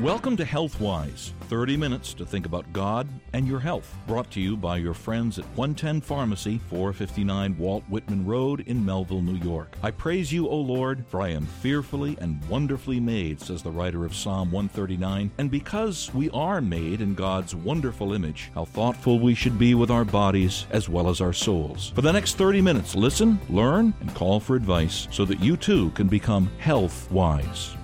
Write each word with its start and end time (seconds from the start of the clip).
Welcome 0.00 0.34
to 0.38 0.46
Healthwise 0.46 1.32
30 1.50 1.76
minutes 1.76 2.14
to 2.14 2.24
think 2.24 2.46
about 2.46 2.72
God 2.72 3.06
and 3.34 3.46
your 3.46 3.60
health. 3.60 3.94
Brought 4.06 4.30
to 4.30 4.40
you 4.40 4.56
by 4.56 4.78
your 4.78 4.94
friends 4.94 5.38
at 5.38 5.44
110 5.56 6.00
Pharmacy, 6.00 6.58
459 6.70 7.58
Walt 7.58 7.84
Whitman 7.86 8.24
Road 8.24 8.60
in 8.66 8.82
Melville, 8.82 9.20
New 9.20 9.36
York. 9.44 9.76
I 9.82 9.90
praise 9.90 10.32
you, 10.32 10.48
O 10.48 10.56
Lord, 10.56 11.04
for 11.08 11.20
I 11.20 11.28
am 11.28 11.44
fearfully 11.44 12.16
and 12.18 12.42
wonderfully 12.48 12.98
made, 12.98 13.42
says 13.42 13.62
the 13.62 13.70
writer 13.70 14.06
of 14.06 14.16
Psalm 14.16 14.50
139. 14.50 15.32
And 15.36 15.50
because 15.50 16.10
we 16.14 16.30
are 16.30 16.62
made 16.62 17.02
in 17.02 17.14
God's 17.14 17.54
wonderful 17.54 18.14
image, 18.14 18.50
how 18.54 18.64
thoughtful 18.64 19.20
we 19.20 19.34
should 19.34 19.58
be 19.58 19.74
with 19.74 19.90
our 19.90 20.06
bodies 20.06 20.64
as 20.70 20.88
well 20.88 21.10
as 21.10 21.20
our 21.20 21.34
souls. 21.34 21.90
For 21.94 22.00
the 22.00 22.12
next 22.12 22.38
30 22.38 22.62
minutes, 22.62 22.94
listen, 22.94 23.38
learn, 23.50 23.92
and 24.00 24.14
call 24.14 24.40
for 24.40 24.56
advice 24.56 25.08
so 25.10 25.26
that 25.26 25.40
you 25.40 25.58
too 25.58 25.90
can 25.90 26.08
become 26.08 26.50
health 26.58 27.10
wise. 27.10 27.76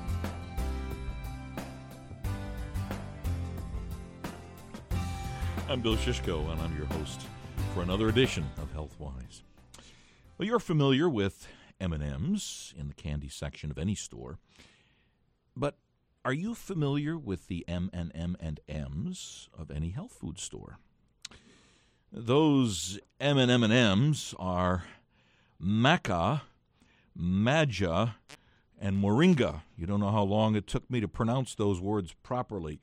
I'm 5.68 5.80
Bill 5.80 5.96
Shishko, 5.96 6.48
and 6.52 6.60
I'm 6.60 6.76
your 6.76 6.86
host 6.86 7.22
for 7.74 7.82
another 7.82 8.08
edition 8.08 8.48
of 8.58 8.72
Healthwise. 8.72 9.42
Well, 10.38 10.46
you're 10.46 10.60
familiar 10.60 11.08
with 11.08 11.48
M&Ms 11.80 12.72
in 12.78 12.86
the 12.86 12.94
candy 12.94 13.28
section 13.28 13.72
of 13.72 13.76
any 13.76 13.96
store, 13.96 14.38
but 15.56 15.76
are 16.24 16.32
you 16.32 16.54
familiar 16.54 17.18
with 17.18 17.48
the 17.48 17.64
M&M 17.66 18.36
and 18.38 18.60
M's 18.68 19.48
of 19.58 19.72
any 19.72 19.90
health 19.90 20.12
food 20.12 20.38
store? 20.38 20.78
Those 22.12 23.00
M 23.18 23.36
and 23.36 23.50
M&Ms 23.50 24.36
are 24.38 24.84
Maca, 25.60 26.42
Maja, 27.12 28.14
and 28.80 29.02
Moringa. 29.02 29.62
You 29.76 29.86
don't 29.86 29.98
know 29.98 30.12
how 30.12 30.22
long 30.22 30.54
it 30.54 30.68
took 30.68 30.88
me 30.88 31.00
to 31.00 31.08
pronounce 31.08 31.56
those 31.56 31.80
words 31.80 32.14
properly. 32.22 32.78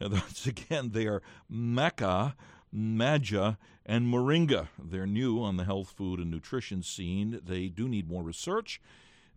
And 0.00 0.12
once 0.12 0.46
again, 0.46 0.90
they 0.90 1.06
are 1.06 1.22
Maca, 1.50 2.34
Maja, 2.72 3.56
and 3.84 4.06
Moringa. 4.06 4.68
They're 4.78 5.06
new 5.06 5.42
on 5.42 5.56
the 5.56 5.64
health, 5.64 5.90
food, 5.96 6.20
and 6.20 6.30
nutrition 6.30 6.82
scene. 6.82 7.40
They 7.44 7.68
do 7.68 7.88
need 7.88 8.08
more 8.08 8.22
research, 8.22 8.80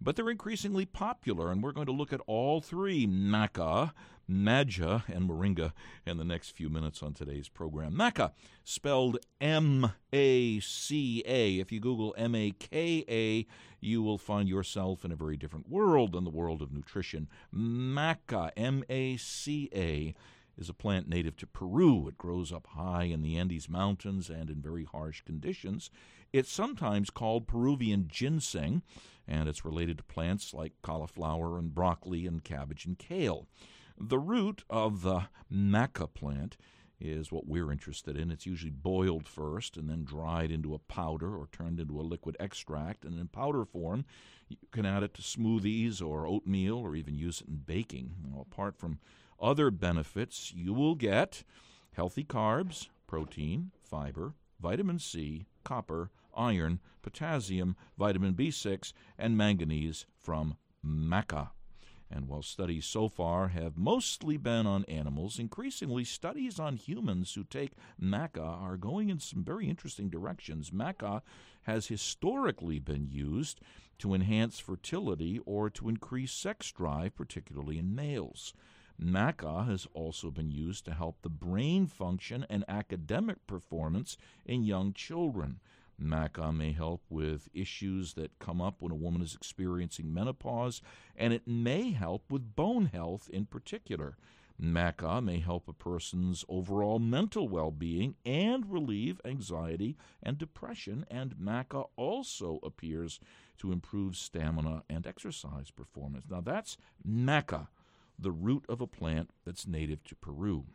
but 0.02 0.16
they're 0.16 0.30
increasingly 0.30 0.86
popular, 0.86 1.52
and 1.52 1.62
we're 1.62 1.72
going 1.72 1.86
to 1.86 1.92
look 1.92 2.12
at 2.12 2.22
all 2.26 2.60
three 2.62 3.06
Maca, 3.06 3.92
Maja, 4.28 5.04
and 5.08 5.30
Moringa 5.30 5.74
in 6.06 6.18
the 6.18 6.24
next 6.24 6.52
few 6.52 6.70
minutes 6.70 7.02
on 7.02 7.14
today's 7.14 7.50
program. 7.50 7.94
Maca, 7.94 8.32
spelled 8.64 9.18
M 9.40 9.92
A 10.14 10.60
C 10.60 11.24
A. 11.26 11.60
If 11.60 11.72
you 11.72 11.80
Google 11.80 12.14
M 12.18 12.36
A 12.36 12.52
K 12.52 13.06
A, 13.08 13.48
you 13.80 14.02
will 14.02 14.18
find 14.18 14.50
yourself 14.50 15.06
in 15.06 15.12
a 15.12 15.16
very 15.16 15.38
different 15.38 15.70
world 15.70 16.12
than 16.12 16.26
the 16.26 16.30
world 16.30 16.62
of 16.62 16.72
nutrition. 16.72 17.28
Maca, 17.54 18.52
M 18.58 18.84
A 18.90 19.18
C 19.18 19.70
A 19.74 20.16
is 20.60 20.70
a 20.70 20.74
plant 20.74 21.08
native 21.08 21.38
to 21.38 21.48
Peru. 21.48 22.08
It 22.08 22.18
grows 22.18 22.52
up 22.52 22.68
high 22.68 23.06
in 23.06 23.22
the 23.22 23.38
Andes 23.38 23.70
Mountains 23.70 24.30
and 24.30 24.50
in 24.50 24.62
very 24.62 24.84
harsh 24.84 25.22
conditions. 25.22 25.90
It's 26.34 26.52
sometimes 26.52 27.10
called 27.10 27.48
Peruvian 27.48 28.08
ginseng, 28.08 28.84
and 29.28 29.48
it's 29.48 29.66
related 29.66 29.98
to 29.98 30.04
plants 30.04 30.54
like 30.54 30.74
cauliflower 30.82 31.58
and 31.58 31.74
broccoli 31.74 32.28
and 32.28 32.44
cabbage 32.44 32.86
and 32.86 33.00
kale. 33.00 33.48
The 33.98 34.20
root 34.20 34.64
of 34.70 35.02
the 35.02 35.24
maca 35.52 36.14
plant 36.14 36.58
is 37.00 37.32
what 37.32 37.48
we're 37.48 37.72
interested 37.72 38.18
in. 38.18 38.30
It's 38.30 38.46
usually 38.46 38.72
boiled 38.72 39.28
first 39.28 39.78
and 39.78 39.90
then 39.90 40.04
dried 40.04 40.52
into 40.52 40.74
a 40.74 40.80
powder 40.80 41.36
or 41.38 41.48
turned 41.52 41.80
into 41.80 42.00
a 42.00 42.04
liquid 42.04 42.36
extract. 42.40 43.06
And 43.06 43.18
in 43.18 43.28
powder 43.28 43.64
form, 43.64 44.04
you 44.50 44.58
can 44.72 44.86
add 44.86 45.04
it 45.04 45.14
to 45.14 45.22
smoothies 45.22 46.02
or 46.02 46.28
oatmeal 46.28 46.78
or 46.78 46.96
even 46.96 47.18
use 47.18 47.42
it 47.42 47.48
in 47.48 47.64
baking. 47.66 48.12
apart 48.40 48.76
from 48.78 49.00
other 49.42 49.72
benefits 49.72 50.54
you 50.56 50.74
will 50.74 50.96
get 50.96 51.44
healthy 51.94 52.24
carbs, 52.24 52.90
protein, 53.08 53.72
fiber, 53.82 54.34
vitamin 54.60 55.00
C, 55.00 55.46
copper, 55.64 56.12
iron, 56.36 56.80
potassium, 57.02 57.76
vitamin 57.98 58.34
B6, 58.34 58.94
and 59.18 59.38
manganese 59.38 60.06
from 60.18 60.56
maca. 60.86 61.50
And 62.12 62.28
while 62.28 62.42
studies 62.42 62.86
so 62.86 63.08
far 63.08 63.50
have 63.50 63.78
mostly 63.78 64.38
been 64.38 64.66
on 64.66 64.84
animals, 64.86 65.38
increasingly 65.38 66.04
studies 66.04 66.60
on 66.60 66.78
humans 66.78 67.34
who 67.36 67.44
take 67.44 67.74
maca 68.02 68.44
are 68.44 68.78
going 68.78 69.10
in 69.10 69.20
some 69.20 69.44
very 69.44 69.70
interesting 69.70 70.10
directions. 70.10 70.72
Maca 70.72 71.22
has 71.64 71.88
historically 71.88 72.80
been 72.80 73.08
used 73.08 73.62
to 74.00 74.16
enhance 74.16 74.60
fertility 74.60 75.40
or 75.46 75.70
to 75.70 75.88
increase 75.88 76.32
sex 76.32 76.72
drive, 76.72 77.16
particularly 77.16 77.78
in 77.78 77.94
males. 77.94 78.54
Maca 79.02 79.66
has 79.66 79.88
also 79.94 80.30
been 80.30 80.52
used 80.52 80.84
to 80.86 80.94
help 80.94 81.22
the 81.22 81.30
brain 81.30 81.88
function 81.88 82.46
and 82.50 82.66
academic 82.68 83.48
performance 83.48 84.18
in 84.46 84.64
young 84.64 84.92
children. 84.92 85.62
Maca 86.02 86.56
may 86.56 86.72
help 86.72 87.04
with 87.10 87.50
issues 87.54 88.14
that 88.14 88.40
come 88.40 88.62
up 88.62 88.76
when 88.80 88.92
a 88.92 88.96
woman 88.96 89.22
is 89.22 89.36
experiencing 89.36 90.14
menopause, 90.14 90.82
and 91.16 91.34
it 91.34 91.48
may 91.48 91.92
help 91.92 92.30
with 92.30 92.56
bone 92.56 92.88
health 92.88 93.30
in 93.32 93.46
particular. 93.46 94.18
Maca 94.62 95.24
may 95.24 95.40
help 95.40 95.70
a 95.70 95.74
person's 95.74 96.44
overall 96.50 97.00
mental 97.00 97.48
well 97.48 97.72
being 97.72 98.16
and 98.26 98.70
relieve 98.70 99.22
anxiety 99.24 99.96
and 100.22 100.38
depression, 100.38 101.06
and 101.10 101.36
Maca 101.38 101.88
also 101.96 102.60
appears 102.64 103.22
to 103.58 103.72
improve 103.72 104.18
stamina 104.18 104.84
and 104.90 105.08
exercise 105.08 105.72
performance. 105.72 106.26
Now, 106.30 106.42
that's 106.42 106.78
Maca 107.08 107.68
the 108.20 108.32
root 108.32 108.66
of 108.68 108.82
a 108.82 108.88
plant 108.88 109.32
that's 109.46 109.68
native 109.68 110.04
to 110.06 110.16
Peru. 110.16 110.66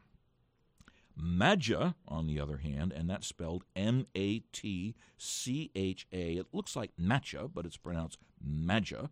Maja, 1.16 1.94
on 2.08 2.26
the 2.26 2.40
other 2.40 2.58
hand, 2.58 2.92
and 2.92 3.08
that's 3.08 3.26
spelled 3.26 3.64
M 3.76 4.06
A 4.14 4.40
T 4.52 4.94
C 5.16 5.70
H 5.74 6.06
A. 6.12 6.34
It 6.34 6.46
looks 6.52 6.74
like 6.74 6.90
matcha, 7.00 7.48
but 7.52 7.66
it's 7.66 7.76
pronounced 7.76 8.18
maja. 8.44 9.08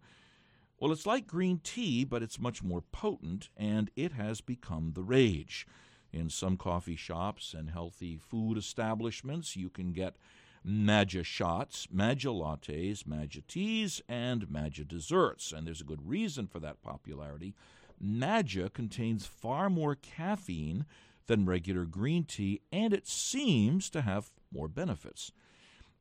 Well, 0.81 0.91
it's 0.91 1.07
like 1.07 1.29
green 1.29 1.61
tea, 1.63 2.05
but 2.05 2.23
it's 2.23 2.41
much 2.41 2.63
more 2.63 2.83
potent, 2.91 3.51
and 3.57 3.89
it 3.95 4.13
has 4.13 4.41
become 4.41 4.93
the 4.95 5.05
rage. 5.05 5.65
In 6.13 6.29
some 6.29 6.57
coffee 6.57 6.97
shops 6.97 7.55
and 7.55 7.71
healthy 7.71 8.19
food 8.19 8.59
establishments, 8.59 9.57
you 9.57 9.71
can 9.71 9.93
get 9.93 10.17
Maja 10.65 11.23
shots, 11.23 11.89
Maja 11.91 12.29
lattes, 12.29 13.07
Maja 13.07 13.41
teas, 13.49 14.03
and 14.09 14.51
Maja 14.51 14.85
desserts. 14.85 15.53
And 15.53 15.67
there's 15.67 15.81
a 15.81 15.85
good 15.85 16.07
reason 16.09 16.47
for 16.47 16.61
that 16.61 16.83
popularity 16.83 17.55
Maja 18.03 18.69
contains 18.69 19.27
far 19.27 19.71
more 19.71 19.95
caffeine 19.95 20.85
than 21.29 21.47
regular 21.47 21.85
green 21.85 22.25
tea, 22.25 22.61
and 22.73 22.93
it 22.93 23.07
seems 23.07 23.89
to 23.91 24.03
have 24.03 24.33
more 24.53 24.67
benefits. 24.69 25.31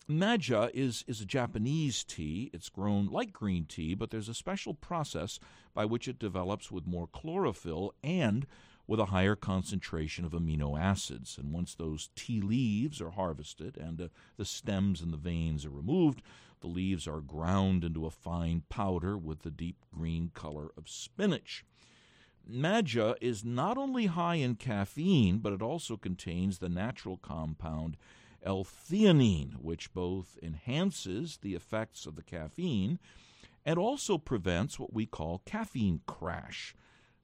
Maja 0.08 0.70
is, 0.74 1.06
is 1.08 1.22
a 1.22 1.26
Japanese 1.26 2.04
tea. 2.04 2.50
It's 2.54 2.70
grown 2.70 3.06
like 3.06 3.32
green 3.32 3.66
tea, 3.66 3.94
but 3.94 4.10
there's 4.10 4.30
a 4.30 4.34
special 4.34 4.74
process 4.74 5.40
by 5.74 5.86
which 5.86 6.08
it 6.08 6.20
develops 6.20 6.72
with 6.72 6.88
more 6.88 7.08
chlorophyll 7.08 7.94
and 8.04 8.48
with 8.88 9.00
a 9.00 9.06
higher 9.06 9.36
concentration 9.36 10.26
of 10.26 10.32
amino 10.32 10.78
acids. 10.78 11.38
And 11.38 11.54
once 11.54 11.76
those 11.76 12.10
tea 12.16 12.42
leaves 12.42 13.00
are 13.00 13.12
harvested 13.12 13.78
and 13.78 14.02
uh, 14.02 14.08
the 14.38 14.44
stems 14.44 15.02
and 15.02 15.14
the 15.14 15.18
veins 15.18 15.66
are 15.66 15.70
removed, 15.70 16.22
the 16.62 16.68
leaves 16.68 17.08
are 17.08 17.22
ground 17.22 17.84
into 17.84 18.06
a 18.06 18.12
fine 18.12 18.64
powder 18.70 19.18
with 19.18 19.44
the 19.44 19.52
deep 19.52 19.78
green 19.94 20.32
color 20.34 20.72
of 20.76 20.90
spinach. 20.90 21.64
Maja 22.48 23.16
is 23.22 23.46
not 23.46 23.78
only 23.78 24.08
high 24.08 24.36
in 24.36 24.56
caffeine, 24.56 25.40
but 25.40 25.54
it 25.54 25.62
also 25.62 25.98
contains 25.98 26.58
the 26.58 26.70
natural 26.70 27.18
compound 27.18 27.98
L-theanine, 28.44 29.54
which 29.62 29.94
both 29.94 30.38
enhances 30.42 31.38
the 31.38 31.54
effects 31.54 32.06
of 32.06 32.16
the 32.16 32.24
caffeine 32.24 33.00
and 33.66 33.78
also 33.78 34.18
prevents 34.18 34.80
what 34.80 34.94
we 34.94 35.06
call 35.06 35.44
caffeine 35.46 36.02
crash. 36.08 36.76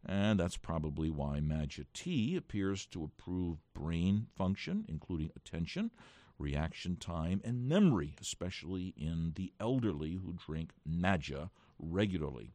And 0.06 0.40
that's 0.40 0.58
probably 0.58 1.10
why 1.10 1.40
Maja 1.40 1.84
tea 1.94 2.36
appears 2.36 2.86
to 2.88 3.04
improve 3.04 3.58
brain 3.74 4.28
function, 4.36 4.86
including 4.88 5.32
attention, 5.36 5.92
reaction 6.38 6.96
time, 6.96 7.42
and 7.44 7.68
memory, 7.68 8.16
especially 8.22 8.94
in 8.96 9.34
the 9.36 9.52
elderly 9.60 10.14
who 10.14 10.34
drink 10.34 10.72
Maja 10.86 11.50
regularly. 11.80 12.54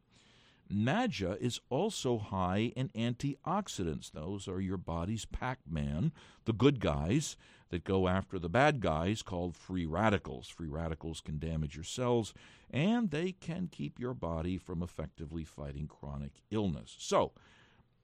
Maja 0.73 1.37
is 1.39 1.59
also 1.69 2.17
high 2.17 2.73
in 2.75 2.89
antioxidants. 2.89 4.11
Those 4.11 4.47
are 4.47 4.59
your 4.59 4.77
body's 4.77 5.25
Pac 5.25 5.59
Man, 5.69 6.11
the 6.45 6.53
good 6.53 6.79
guys 6.79 7.37
that 7.69 7.83
go 7.83 8.07
after 8.07 8.39
the 8.39 8.49
bad 8.49 8.81
guys 8.81 9.21
called 9.21 9.55
free 9.55 9.85
radicals. 9.85 10.47
Free 10.47 10.67
radicals 10.67 11.21
can 11.21 11.37
damage 11.37 11.75
your 11.75 11.83
cells 11.83 12.33
and 12.71 13.11
they 13.11 13.31
can 13.31 13.67
keep 13.71 13.99
your 13.99 14.13
body 14.13 14.57
from 14.57 14.81
effectively 14.81 15.43
fighting 15.43 15.87
chronic 15.87 16.41
illness. 16.49 16.95
So, 16.97 17.33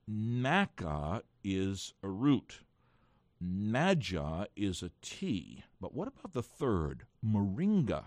maca 0.08 1.22
is 1.42 1.94
a 2.02 2.08
root. 2.08 2.60
Maja 3.40 4.46
is 4.54 4.82
a 4.82 4.92
tea. 5.02 5.64
But 5.80 5.94
what 5.94 6.08
about 6.08 6.34
the 6.34 6.42
third, 6.42 7.06
moringa? 7.24 8.04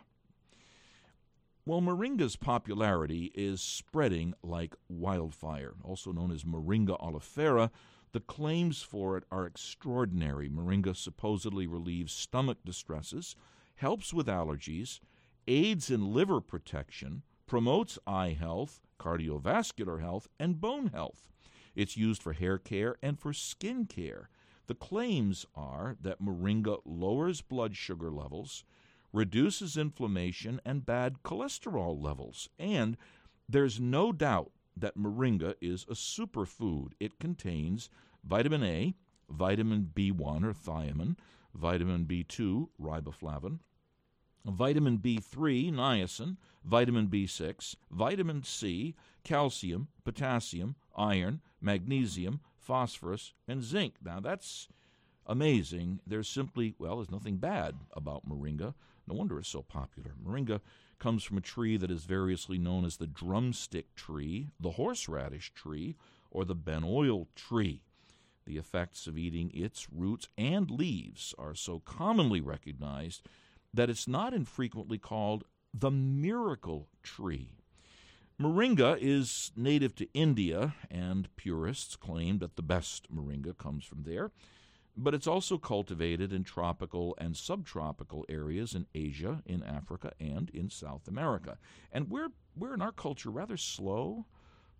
Well, 1.65 1.79
moringa's 1.79 2.35
popularity 2.35 3.31
is 3.33 3.61
spreading 3.61 4.33
like 4.43 4.75
wildfire. 4.89 5.75
Also 5.81 6.11
known 6.11 6.29
as 6.31 6.43
Moringa 6.43 6.99
oleifera, 6.99 7.71
the 8.11 8.19
claims 8.19 8.81
for 8.81 9.15
it 9.15 9.23
are 9.31 9.45
extraordinary. 9.45 10.49
Moringa 10.49 10.93
supposedly 10.93 11.65
relieves 11.65 12.11
stomach 12.11 12.57
distresses, 12.65 13.37
helps 13.75 14.13
with 14.13 14.27
allergies, 14.27 14.99
aids 15.47 15.89
in 15.89 16.13
liver 16.13 16.41
protection, 16.41 17.23
promotes 17.47 17.97
eye 18.05 18.35
health, 18.37 18.81
cardiovascular 18.99 20.01
health, 20.01 20.27
and 20.37 20.59
bone 20.59 20.87
health. 20.87 21.29
It's 21.75 21.95
used 21.95 22.21
for 22.21 22.33
hair 22.33 22.57
care 22.57 22.97
and 23.01 23.17
for 23.17 23.31
skin 23.31 23.85
care. 23.85 24.29
The 24.67 24.75
claims 24.75 25.45
are 25.55 25.95
that 26.01 26.21
moringa 26.21 26.81
lowers 26.85 27.39
blood 27.39 27.77
sugar 27.77 28.11
levels, 28.11 28.65
reduces 29.13 29.77
inflammation 29.77 30.59
and 30.65 30.85
bad 30.85 31.21
cholesterol 31.23 32.01
levels, 32.01 32.49
and 32.59 32.97
there's 33.47 33.79
no 33.79 34.11
doubt 34.11 34.51
that 34.75 34.97
moringa 34.97 35.53
is 35.61 35.85
a 35.89 35.93
superfood. 35.93 36.93
It 36.99 37.19
contains 37.19 37.89
vitamin 38.23 38.63
A, 38.63 38.95
vitamin 39.29 39.91
B1 39.93 40.43
or 40.43 40.53
thiamine, 40.53 41.15
vitamin 41.53 42.05
B2, 42.05 42.69
riboflavin, 42.81 43.59
vitamin 44.45 44.97
B3, 44.97 45.71
niacin, 45.71 46.37
vitamin 46.65 47.07
B6, 47.07 47.75
vitamin 47.91 48.43
C, 48.43 48.95
calcium, 49.23 49.87
potassium, 50.03 50.75
iron, 50.95 51.41
magnesium, 51.61 52.39
phosphorus, 52.57 53.33
and 53.47 53.63
zinc. 53.63 53.95
Now 54.03 54.19
that's 54.19 54.67
amazing. 55.25 55.99
There's 56.05 56.27
simply, 56.27 56.75
well, 56.79 56.97
there's 56.97 57.11
nothing 57.11 57.37
bad 57.37 57.75
about 57.91 58.27
moringa. 58.27 58.73
No 59.07 59.15
wonder 59.15 59.37
it's 59.37 59.49
so 59.49 59.61
popular. 59.61 60.13
Moringa 60.23 60.61
comes 60.99 61.23
from 61.23 61.37
a 61.37 61.41
tree 61.41 61.77
that 61.77 61.91
is 61.91 62.05
variously 62.05 62.57
known 62.57 62.85
as 62.85 62.97
the 62.97 63.07
drumstick 63.07 63.93
tree, 63.95 64.49
the 64.59 64.71
horseradish 64.71 65.53
tree, 65.53 65.95
or 66.31 66.45
the 66.45 66.55
ben 66.55 66.83
oil 66.85 67.27
tree. 67.35 67.81
The 68.45 68.57
effects 68.57 69.07
of 69.07 69.17
eating 69.17 69.51
its 69.53 69.87
roots 69.91 70.27
and 70.37 70.69
leaves 70.69 71.33
are 71.37 71.55
so 71.55 71.79
commonly 71.79 72.41
recognized 72.41 73.27
that 73.73 73.89
it's 73.89 74.07
not 74.07 74.33
infrequently 74.33 74.97
called 74.97 75.45
the 75.73 75.91
miracle 75.91 76.89
tree. 77.01 77.57
Moringa 78.39 78.97
is 78.99 79.51
native 79.55 79.95
to 79.95 80.11
India, 80.13 80.75
and 80.89 81.33
purists 81.35 81.95
claim 81.95 82.39
that 82.39 82.55
the 82.55 82.63
best 82.63 83.13
moringa 83.13 83.57
comes 83.57 83.85
from 83.85 84.03
there. 84.03 84.31
But 84.95 85.13
it's 85.13 85.27
also 85.27 85.57
cultivated 85.57 86.31
in 86.31 86.43
tropical 86.43 87.15
and 87.17 87.35
subtropical 87.35 88.25
areas 88.29 88.75
in 88.75 88.85
Asia, 88.93 89.41
in 89.45 89.63
Africa, 89.63 90.13
and 90.19 90.49
in 90.51 90.69
South 90.69 91.07
America. 91.07 91.57
And 91.91 92.09
we're, 92.09 92.29
we're 92.55 92.75
in 92.75 92.81
our 92.81 92.91
culture 92.91 93.31
rather 93.31 93.57
slow 93.57 94.25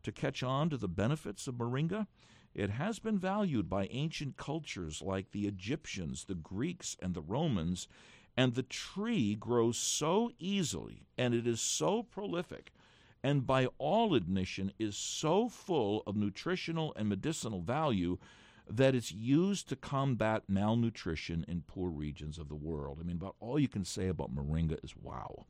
to 0.03 0.11
catch 0.11 0.43
on 0.43 0.69
to 0.69 0.77
the 0.77 0.87
benefits 0.87 1.47
of 1.47 1.55
moringa. 1.55 2.07
It 2.53 2.69
has 2.69 2.99
been 2.99 3.17
valued 3.17 3.67
by 3.67 3.87
ancient 3.87 4.37
cultures 4.37 5.01
like 5.01 5.31
the 5.31 5.47
Egyptians, 5.47 6.25
the 6.25 6.35
Greeks, 6.35 6.95
and 7.01 7.15
the 7.15 7.21
Romans, 7.21 7.87
and 8.37 8.53
the 8.53 8.63
tree 8.63 9.35
grows 9.35 9.77
so 9.77 10.31
easily 10.39 11.07
and 11.17 11.33
it 11.33 11.47
is 11.47 11.61
so 11.61 12.03
prolific 12.03 12.71
and 13.23 13.47
by 13.47 13.67
all 13.77 14.13
admission 14.13 14.71
is 14.77 14.97
so 14.97 15.47
full 15.47 16.03
of 16.05 16.15
nutritional 16.15 16.93
and 16.95 17.07
medicinal 17.07 17.61
value 17.61 18.17
that 18.69 18.95
it's 18.95 19.11
used 19.11 19.69
to 19.69 19.75
combat 19.75 20.43
malnutrition 20.47 21.45
in 21.47 21.63
poor 21.67 21.89
regions 21.89 22.37
of 22.37 22.49
the 22.49 22.55
world. 22.55 22.97
I 22.99 23.03
mean, 23.03 23.17
about 23.17 23.35
all 23.39 23.59
you 23.59 23.67
can 23.67 23.85
say 23.85 24.07
about 24.07 24.33
moringa 24.33 24.83
is 24.83 24.95
wow. 24.95 25.45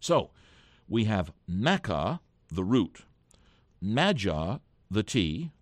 So, 0.00 0.30
we 0.88 1.04
have 1.04 1.32
maca, 1.48 2.20
the 2.48 2.64
root, 2.64 3.04
maja, 3.80 4.58
the 4.90 5.02
tea, 5.02 5.52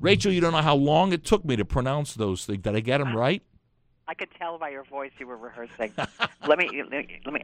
Rachel, 0.00 0.32
you 0.32 0.40
don't 0.40 0.52
know 0.52 0.62
how 0.62 0.76
long 0.76 1.12
it 1.12 1.24
took 1.24 1.44
me 1.44 1.56
to 1.56 1.64
pronounce 1.64 2.14
those 2.14 2.46
things. 2.46 2.62
Did 2.62 2.74
I 2.74 2.80
get 2.80 2.98
them 2.98 3.14
right? 3.14 3.42
I 4.08 4.14
could 4.14 4.30
tell 4.38 4.58
by 4.58 4.70
your 4.70 4.84
voice 4.84 5.12
you 5.18 5.26
were 5.26 5.36
rehearsing. 5.36 5.92
let 6.46 6.58
me 6.58 6.82
let 7.24 7.34
me 7.34 7.42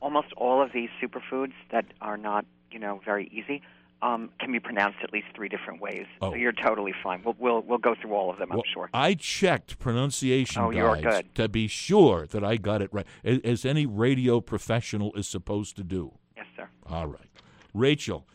almost 0.00 0.32
all 0.36 0.60
of 0.60 0.72
these 0.72 0.90
superfoods 1.02 1.52
that 1.70 1.86
are 2.00 2.16
not, 2.16 2.44
you 2.70 2.78
know, 2.78 3.00
very 3.04 3.28
easy 3.32 3.62
um, 4.04 4.30
can 4.38 4.52
be 4.52 4.60
pronounced 4.60 4.98
at 5.02 5.12
least 5.12 5.26
three 5.34 5.48
different 5.48 5.80
ways. 5.80 6.06
Oh. 6.20 6.30
So 6.30 6.36
you're 6.36 6.52
totally 6.52 6.92
fine. 7.02 7.22
We'll, 7.24 7.34
we'll 7.38 7.62
we'll 7.62 7.78
go 7.78 7.94
through 8.00 8.12
all 8.12 8.30
of 8.30 8.38
them. 8.38 8.50
Well, 8.50 8.58
I'm 8.58 8.72
sure. 8.72 8.90
I 8.92 9.14
checked 9.14 9.78
pronunciation 9.78 10.62
oh, 10.62 10.70
guides 10.70 11.28
to 11.34 11.48
be 11.48 11.66
sure 11.66 12.26
that 12.26 12.44
I 12.44 12.56
got 12.58 12.82
it 12.82 12.90
right, 12.92 13.06
as 13.24 13.64
any 13.64 13.86
radio 13.86 14.40
professional 14.40 15.12
is 15.14 15.26
supposed 15.26 15.76
to 15.76 15.82
do. 15.82 16.12
Yes, 16.36 16.46
sir. 16.54 16.68
All 16.86 17.06
right, 17.06 17.30
Rachel, 17.72 18.26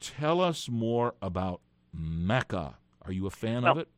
tell 0.00 0.40
us 0.40 0.68
more 0.68 1.14
about 1.22 1.62
Mecca. 1.94 2.76
Are 3.02 3.12
you 3.12 3.26
a 3.26 3.30
fan 3.30 3.62
well, 3.62 3.72
of 3.72 3.78
it? 3.78 3.88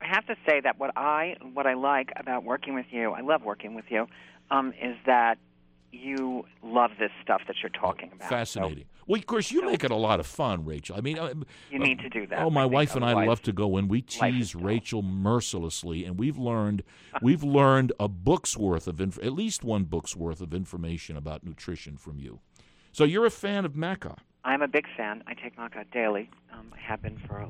I 0.00 0.06
have 0.06 0.26
to 0.26 0.36
say 0.48 0.60
that 0.60 0.78
what 0.78 0.96
I 0.96 1.36
what 1.52 1.66
I 1.66 1.74
like 1.74 2.10
about 2.16 2.42
working 2.42 2.74
with 2.74 2.86
you, 2.90 3.12
I 3.12 3.20
love 3.20 3.42
working 3.42 3.74
with 3.74 3.86
you, 3.90 4.06
um, 4.50 4.72
is 4.80 4.96
that 5.04 5.36
you 6.02 6.44
love 6.62 6.92
this 6.98 7.10
stuff 7.22 7.42
that 7.46 7.56
you're 7.62 7.70
talking 7.70 8.10
about. 8.12 8.28
Fascinating. 8.28 8.84
So, 8.84 9.04
well, 9.06 9.18
of 9.18 9.26
course, 9.26 9.50
you 9.50 9.60
so, 9.60 9.66
make 9.66 9.84
it 9.84 9.90
a 9.90 9.96
lot 9.96 10.20
of 10.20 10.26
fun, 10.26 10.64
Rachel. 10.64 10.96
I 10.96 11.00
mean, 11.00 11.18
uh, 11.18 11.34
you 11.70 11.78
need 11.78 11.98
to 12.00 12.08
do 12.08 12.26
that. 12.28 12.40
Oh, 12.40 12.50
my 12.50 12.64
wife 12.64 12.96
and 12.96 13.04
I 13.04 13.26
love 13.26 13.42
to 13.42 13.52
go 13.52 13.76
and 13.76 13.88
we 13.88 14.00
tease 14.02 14.54
Rachel 14.54 15.02
mercilessly, 15.02 16.04
and 16.04 16.18
we've 16.18 16.38
learned 16.38 16.82
we've 17.22 17.44
learned 17.44 17.92
a 18.00 18.08
book's 18.08 18.56
worth 18.56 18.86
of 18.86 19.00
inf- 19.00 19.18
at 19.22 19.32
least 19.32 19.62
one 19.62 19.84
book's 19.84 20.16
worth 20.16 20.40
of 20.40 20.54
information 20.54 21.16
about 21.16 21.44
nutrition 21.44 21.96
from 21.96 22.18
you. 22.18 22.40
So 22.92 23.04
you're 23.04 23.26
a 23.26 23.30
fan 23.30 23.64
of 23.64 23.72
maca. 23.72 24.16
I'm 24.44 24.62
a 24.62 24.68
big 24.68 24.86
fan. 24.96 25.22
I 25.26 25.34
take 25.34 25.56
maca 25.56 25.84
daily. 25.92 26.30
Um, 26.52 26.72
I 26.74 26.80
have 26.80 27.02
been 27.02 27.18
for 27.26 27.40
uh, 27.40 27.48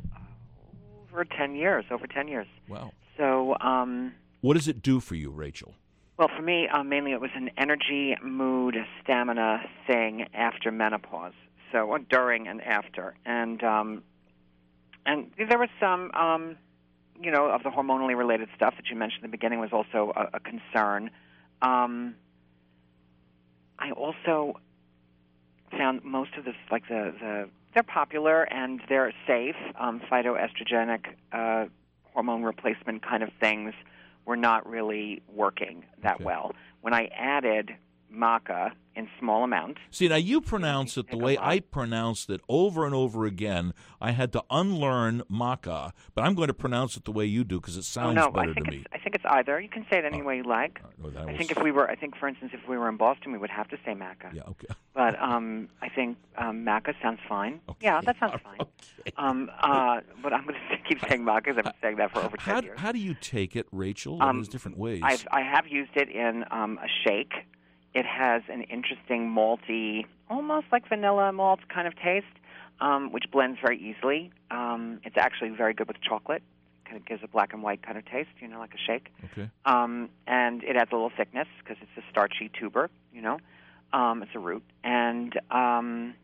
over 1.12 1.24
ten 1.24 1.54
years. 1.54 1.84
Over 1.90 2.06
ten 2.06 2.28
years. 2.28 2.46
Wow. 2.68 2.92
So. 3.16 3.56
Um, 3.60 4.12
what 4.40 4.54
does 4.54 4.68
it 4.68 4.82
do 4.82 5.00
for 5.00 5.14
you, 5.14 5.30
Rachel? 5.30 5.74
Well, 6.16 6.28
for 6.34 6.42
me, 6.42 6.68
uh, 6.68 6.84
mainly 6.84 7.12
it 7.12 7.20
was 7.20 7.32
an 7.34 7.50
energy, 7.56 8.16
mood, 8.22 8.76
stamina 9.02 9.62
thing 9.86 10.26
after 10.32 10.70
menopause. 10.70 11.32
So 11.72 11.92
uh, 11.92 11.98
during 12.08 12.46
and 12.46 12.62
after, 12.62 13.16
and 13.24 13.62
um, 13.64 14.02
and 15.04 15.30
there 15.36 15.58
was 15.58 15.70
some, 15.80 16.12
um, 16.12 16.56
you 17.20 17.32
know, 17.32 17.46
of 17.46 17.64
the 17.64 17.70
hormonally 17.70 18.16
related 18.16 18.48
stuff 18.54 18.74
that 18.76 18.88
you 18.88 18.96
mentioned 18.96 19.24
in 19.24 19.30
the 19.30 19.36
beginning 19.36 19.58
was 19.58 19.72
also 19.72 20.12
a, 20.14 20.36
a 20.36 20.40
concern. 20.40 21.10
Um, 21.62 22.14
I 23.80 23.90
also 23.90 24.60
found 25.72 26.04
most 26.04 26.36
of 26.38 26.44
this, 26.44 26.54
like 26.70 26.86
the 26.86 27.12
the, 27.20 27.48
they're 27.74 27.82
popular 27.82 28.44
and 28.44 28.80
they're 28.88 29.12
safe, 29.26 29.56
um, 29.76 30.00
phytoestrogenic 30.08 31.06
uh, 31.32 31.64
hormone 32.12 32.44
replacement 32.44 33.04
kind 33.04 33.24
of 33.24 33.30
things 33.40 33.74
were 34.24 34.36
not 34.36 34.68
really 34.68 35.22
working 35.28 35.84
that 36.02 36.16
Okay. 36.16 36.24
well. 36.24 36.52
When 36.80 36.94
I 36.94 37.06
added 37.16 37.74
maca 38.14 38.72
in 38.96 39.08
small 39.18 39.42
amounts, 39.42 39.80
See, 39.90 40.06
now 40.06 40.14
you 40.16 40.40
pronounce 40.40 40.96
it 40.96 41.10
the 41.10 41.16
way. 41.18 41.36
I 41.36 41.58
pronounced 41.58 42.30
it 42.30 42.40
over 42.48 42.86
and 42.86 42.94
over 42.94 43.24
again. 43.24 43.74
I 44.00 44.12
had 44.12 44.32
to 44.34 44.44
unlearn 44.50 45.22
maca, 45.28 45.90
but 46.14 46.22
I'm 46.22 46.34
going 46.34 46.46
to 46.46 46.54
pronounce 46.54 46.96
it 46.96 47.04
the 47.04 47.10
way 47.10 47.24
you 47.24 47.42
do 47.42 47.60
because 47.60 47.74
it 47.76 47.80
oh 47.80 47.82
sounds 47.82 48.14
no, 48.14 48.30
better 48.30 48.50
I 48.50 48.54
think 48.54 48.66
to 48.66 48.70
me. 48.72 48.84
I 48.92 48.98
think 48.98 49.16
it's 49.16 49.24
either. 49.28 49.60
You 49.60 49.68
can 49.68 49.84
say 49.90 49.98
it 49.98 50.04
any 50.04 50.22
way 50.22 50.36
you 50.36 50.44
like. 50.44 50.80
Oh, 51.04 51.10
that 51.10 51.28
I 51.28 51.36
think 51.36 51.50
if 51.50 51.60
we 51.60 51.72
were, 51.72 51.90
I 51.90 51.96
think 51.96 52.16
for 52.16 52.28
instance, 52.28 52.52
if 52.54 52.68
we 52.68 52.78
were 52.78 52.88
in 52.88 52.96
Boston, 52.96 53.32
we 53.32 53.38
would 53.38 53.50
have 53.50 53.68
to 53.70 53.76
say 53.84 53.94
maca. 53.94 54.32
yeah, 54.32 54.42
okay. 54.50 54.68
But 54.94 55.20
um, 55.20 55.68
I 55.82 55.88
think 55.88 56.18
um, 56.38 56.64
maca 56.64 56.94
sounds 57.02 57.18
fine. 57.28 57.60
Yeah, 57.80 58.00
that 58.00 58.16
sounds 58.20 58.40
fine. 58.44 58.60
Okay. 58.60 59.12
Um, 59.16 59.50
uh, 59.60 60.02
but 60.22 60.32
I'm 60.32 60.46
going 60.46 60.54
to 60.70 60.76
keep 60.88 61.04
saying 61.08 61.22
maca 61.24 61.44
because 61.46 61.58
I've 61.58 61.64
been 61.64 61.72
saying 61.82 61.96
that 61.96 62.12
for 62.12 62.20
over 62.20 62.36
How, 62.38 62.54
ten 62.54 62.64
years. 62.64 62.78
how 62.78 62.92
do 62.92 63.00
you 63.00 63.14
take 63.14 63.56
it, 63.56 63.66
Rachel? 63.72 64.22
Um, 64.22 64.36
There's 64.36 64.48
different 64.48 64.78
ways. 64.78 65.00
I've, 65.02 65.26
I 65.32 65.40
have 65.40 65.66
used 65.66 65.96
it 65.96 66.08
in 66.10 66.44
um, 66.52 66.78
a 66.78 66.86
shake. 67.04 67.32
It 67.94 68.06
has 68.06 68.42
an 68.48 68.62
interesting 68.62 69.28
malty, 69.28 70.04
almost 70.28 70.66
like 70.72 70.88
vanilla 70.88 71.32
malt 71.32 71.60
kind 71.72 71.86
of 71.86 71.94
taste, 71.96 72.26
um, 72.80 73.12
which 73.12 73.24
blends 73.30 73.58
very 73.60 73.78
easily. 73.78 74.32
Um, 74.50 75.00
it's 75.04 75.16
actually 75.16 75.50
very 75.50 75.74
good 75.74 75.86
with 75.86 76.00
chocolate. 76.00 76.42
Kind 76.84 76.96
of 76.96 77.06
gives 77.06 77.22
a 77.22 77.28
black 77.28 77.52
and 77.52 77.62
white 77.62 77.82
kind 77.82 77.96
of 77.96 78.04
taste, 78.04 78.30
you 78.40 78.48
know, 78.48 78.58
like 78.58 78.74
a 78.74 78.78
shake. 78.78 79.08
okay. 79.32 79.48
Um, 79.64 80.10
and 80.26 80.62
it 80.64 80.76
adds 80.76 80.90
a 80.92 80.94
little 80.94 81.12
thickness 81.16 81.46
because 81.60 81.76
it's 81.80 82.04
a 82.04 82.10
starchy 82.10 82.50
tuber, 82.58 82.90
you 83.12 83.22
know. 83.22 83.38
Um, 83.92 84.22
it's 84.22 84.32
a 84.34 84.40
root. 84.40 84.64
And 84.82 85.34
um, 85.52 86.14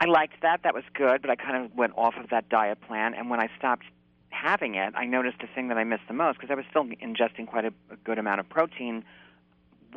I 0.00 0.06
liked 0.06 0.40
that. 0.42 0.62
That 0.64 0.74
was 0.74 0.84
good, 0.94 1.20
but 1.20 1.30
I 1.30 1.36
kind 1.36 1.62
of 1.62 1.76
went 1.76 1.92
off 1.96 2.14
of 2.16 2.30
that 2.30 2.48
diet 2.48 2.80
plan. 2.80 3.12
And 3.12 3.28
when 3.28 3.38
I 3.38 3.50
stopped 3.58 3.84
having 4.30 4.76
it, 4.76 4.94
I 4.96 5.04
noticed 5.04 5.38
the 5.40 5.48
thing 5.54 5.68
that 5.68 5.76
I 5.76 5.84
missed 5.84 6.08
the 6.08 6.14
most 6.14 6.38
because 6.38 6.50
I 6.50 6.54
was 6.54 6.64
still 6.70 6.84
ingesting 6.84 7.46
quite 7.46 7.64
a, 7.64 7.72
a 7.90 7.96
good 8.04 8.18
amount 8.18 8.40
of 8.40 8.48
protein 8.48 9.04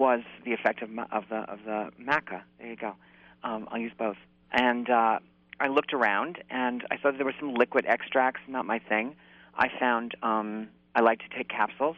was 0.01 0.21
the 0.45 0.51
effect 0.51 0.81
of, 0.81 0.89
of 1.11 1.25
the 1.29 1.35
of 1.35 1.59
the 1.63 1.91
maca. 2.01 2.41
There 2.57 2.67
you 2.67 2.75
go. 2.75 2.95
Um, 3.43 3.67
I'll 3.71 3.77
use 3.77 3.91
both. 3.95 4.17
And 4.51 4.89
uh, 4.89 5.19
I 5.59 5.67
looked 5.67 5.93
around 5.93 6.43
and 6.49 6.83
I 6.89 6.95
saw 6.97 7.11
that 7.11 7.17
there 7.17 7.25
were 7.25 7.35
some 7.39 7.53
liquid 7.53 7.85
extracts. 7.87 8.41
Not 8.47 8.65
my 8.65 8.79
thing. 8.79 9.15
I 9.55 9.67
found 9.79 10.15
um, 10.23 10.69
I 10.95 11.01
like 11.01 11.19
to 11.19 11.29
take 11.37 11.49
capsules. 11.49 11.97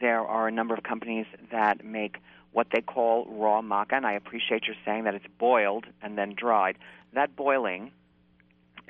There 0.00 0.20
are 0.20 0.48
a 0.48 0.50
number 0.50 0.74
of 0.74 0.82
companies 0.82 1.26
that 1.52 1.84
make 1.84 2.16
what 2.52 2.68
they 2.72 2.80
call 2.80 3.26
raw 3.26 3.60
maca, 3.60 3.92
and 3.92 4.06
I 4.06 4.14
appreciate 4.14 4.66
your 4.66 4.76
saying 4.86 5.04
that 5.04 5.14
it's 5.14 5.26
boiled 5.38 5.84
and 6.00 6.16
then 6.16 6.34
dried. 6.34 6.78
That 7.12 7.36
boiling 7.36 7.92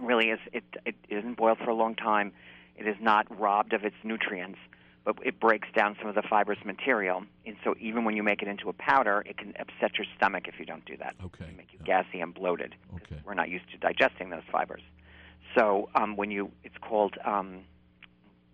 really 0.01 0.31
is 0.31 0.39
it, 0.53 0.63
it 0.87 0.95
isn't 1.09 1.37
boiled 1.37 1.59
for 1.59 1.71
a 1.71 1.75
long 1.75 1.97
time. 1.97 2.33
It 2.77 2.87
is 2.87 2.97
not 3.01 3.27
robbed 3.37 3.73
of 3.73 3.83
its 3.85 3.97
nutrients, 4.05 4.61
but 5.09 5.27
it 5.27 5.41
breaks 5.41 5.69
down 5.75 5.97
some 5.99 6.07
of 6.07 6.15
the 6.15 6.23
fibrous 6.29 6.59
material. 6.67 7.23
And 7.47 7.57
so 7.65 7.75
even 7.81 8.05
when 8.05 8.15
you 8.15 8.23
make 8.23 8.43
it 8.43 8.49
into 8.49 8.69
a 8.69 8.75
powder, 8.75 9.25
it 9.25 9.39
can 9.39 9.55
upset 9.59 9.97
your 9.97 10.07
stomach 10.15 10.47
if 10.47 10.61
you 10.61 10.67
don't 10.67 10.85
do 10.85 10.99
that. 10.99 11.15
Okay. 11.25 11.45
It 11.45 11.49
can 11.49 11.57
make 11.57 11.73
you 11.73 11.79
gassy 11.83 12.21
and 12.21 12.35
bloated. 12.35 12.75
Okay. 12.95 13.17
We're 13.25 13.33
not 13.33 13.49
used 13.49 13.71
to 13.71 13.79
digesting 13.79 14.29
those 14.29 14.43
fibers. 14.53 14.83
So 15.57 15.89
um, 15.95 16.17
when 16.17 16.31
you, 16.31 16.53
it's 16.63 16.77
called, 16.83 17.15
um, 17.25 17.61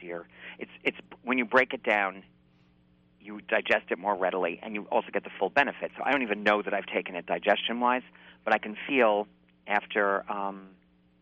dear, 0.01 0.29
it's 0.61 0.71
it's 0.85 0.97
when 1.25 1.39
you 1.39 1.45
break 1.45 1.73
it 1.75 1.83
down, 1.83 2.23
you 3.21 3.41
digest 3.49 3.87
it 3.91 3.99
more 3.99 4.15
readily, 4.15 4.61
and 4.63 4.77
you 4.77 4.87
also 4.93 5.09
get 5.13 5.25
the 5.25 5.31
full 5.37 5.51
benefit. 5.51 5.91
So 5.97 6.05
I 6.05 6.13
don't 6.13 6.23
even 6.23 6.45
know 6.45 6.63
that 6.63 6.73
I've 6.73 6.87
taken 6.87 7.17
it 7.17 7.27
digestion-wise, 7.27 8.03
but 8.45 8.55
I 8.55 8.59
can 8.59 8.77
feel 8.87 9.27
after 9.67 10.31
um, 10.31 10.69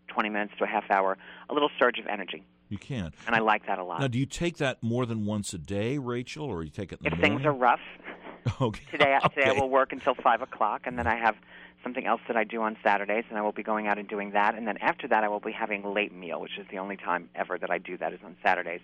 20 0.09 0.29
minutes 0.29 0.53
to 0.59 0.65
a 0.65 0.67
half 0.67 0.91
hour 0.91 1.17
a 1.49 1.55
little 1.55 1.71
surge 1.79 1.99
of 1.99 2.07
energy, 2.07 2.45
You 2.73 2.79
can. 2.79 3.13
and 3.27 3.37
I 3.37 3.41
like 3.41 3.67
that 3.67 3.79
a 3.79 3.85
lot. 3.85 4.01
Now, 4.01 4.07
do 4.07 4.19
you 4.19 4.25
take 4.25 4.57
that 4.57 4.83
more 4.83 5.05
than 5.05 5.27
once 5.27 5.53
a 5.53 5.59
day, 5.59 5.99
Rachel, 5.99 6.47
or 6.47 6.63
you 6.63 6.71
take 6.71 6.91
it 6.91 7.01
in 7.01 7.07
if 7.07 7.13
the 7.13 7.21
things 7.21 7.45
are 7.45 7.53
rough, 7.53 7.81
okay. 8.63 8.83
today 8.91 9.19
today 9.35 9.51
I 9.51 9.53
will 9.53 9.69
work 9.69 9.93
until 9.93 10.15
five 10.15 10.41
o'clock, 10.41 10.83
and 10.87 10.99
then 10.99 11.07
I 11.07 11.17
have 11.17 11.37
something 11.83 12.07
else 12.07 12.23
that 12.29 12.37
I 12.39 12.45
do 12.45 12.63
on 12.63 12.79
Saturdays, 12.83 13.25
and 13.29 13.39
I 13.39 13.43
will 13.43 13.53
be 13.53 13.63
going 13.63 13.89
out 13.89 13.99
and 13.99 14.09
doing 14.09 14.31
that. 14.31 14.55
And 14.55 14.67
then 14.67 14.79
after 14.79 15.07
that, 15.09 15.23
I 15.23 15.29
will 15.29 15.41
be 15.41 15.53
having 15.53 15.85
a 15.85 15.93
late 15.93 16.15
meal, 16.15 16.41
which 16.41 16.59
is 16.59 16.67
the 16.71 16.79
only 16.79 16.97
time 16.97 17.29
ever 17.35 17.59
that 17.59 17.71
I 17.71 17.77
do 17.77 17.99
that 17.99 18.15
is 18.15 18.21
on 18.25 18.37
Saturdays. 18.43 18.81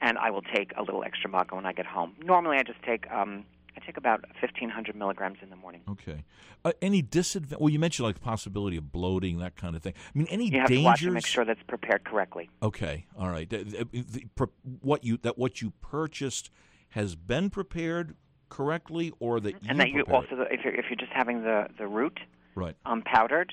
And 0.00 0.18
I 0.18 0.30
will 0.30 0.42
take 0.42 0.72
a 0.76 0.82
little 0.82 1.02
extra 1.02 1.28
maca 1.28 1.56
when 1.56 1.66
I 1.66 1.72
get 1.72 1.86
home. 1.86 2.14
Normally, 2.22 2.58
I 2.58 2.62
just 2.62 2.82
take 2.84 3.10
um, 3.10 3.44
I 3.76 3.84
take 3.84 3.96
about 3.96 4.24
fifteen 4.40 4.70
hundred 4.70 4.96
milligrams 4.96 5.38
in 5.42 5.50
the 5.50 5.56
morning. 5.56 5.82
Okay. 5.90 6.24
Uh, 6.64 6.72
any 6.80 7.02
disadvantage? 7.02 7.60
Well, 7.60 7.68
you 7.68 7.78
mentioned 7.78 8.06
like 8.06 8.14
the 8.16 8.20
possibility 8.22 8.76
of 8.76 8.90
bloating, 8.90 9.38
that 9.38 9.56
kind 9.56 9.76
of 9.76 9.82
thing. 9.82 9.92
I 10.14 10.18
mean, 10.18 10.26
any 10.30 10.46
You 10.50 10.60
have 10.60 10.68
dangers? 10.68 10.82
to 10.82 10.84
watch 10.84 11.02
and 11.02 11.14
make 11.14 11.26
sure 11.26 11.44
that's 11.44 11.62
prepared 11.64 12.04
correctly. 12.04 12.48
Okay, 12.62 13.06
all 13.18 13.28
right. 13.28 13.48
The- 13.48 13.64
the- 13.64 13.84
the- 14.02 14.48
what 14.80 15.04
you 15.04 15.18
that 15.18 15.36
what 15.36 15.60
you 15.60 15.72
purchased 15.82 16.50
has 16.90 17.14
been 17.16 17.50
prepared 17.50 18.16
correctly, 18.48 19.12
or 19.18 19.40
that 19.40 19.52
you 19.62 19.68
and 19.68 19.78
that 19.80 19.90
you 19.90 20.02
also, 20.02 20.46
if 20.50 20.64
you're 20.64 20.74
if 20.74 20.86
you're 20.88 20.96
just 20.96 21.12
having 21.12 21.42
the 21.42 21.68
the 21.78 21.86
root 21.86 22.18
right. 22.54 22.76
um, 22.86 23.02
powdered, 23.02 23.52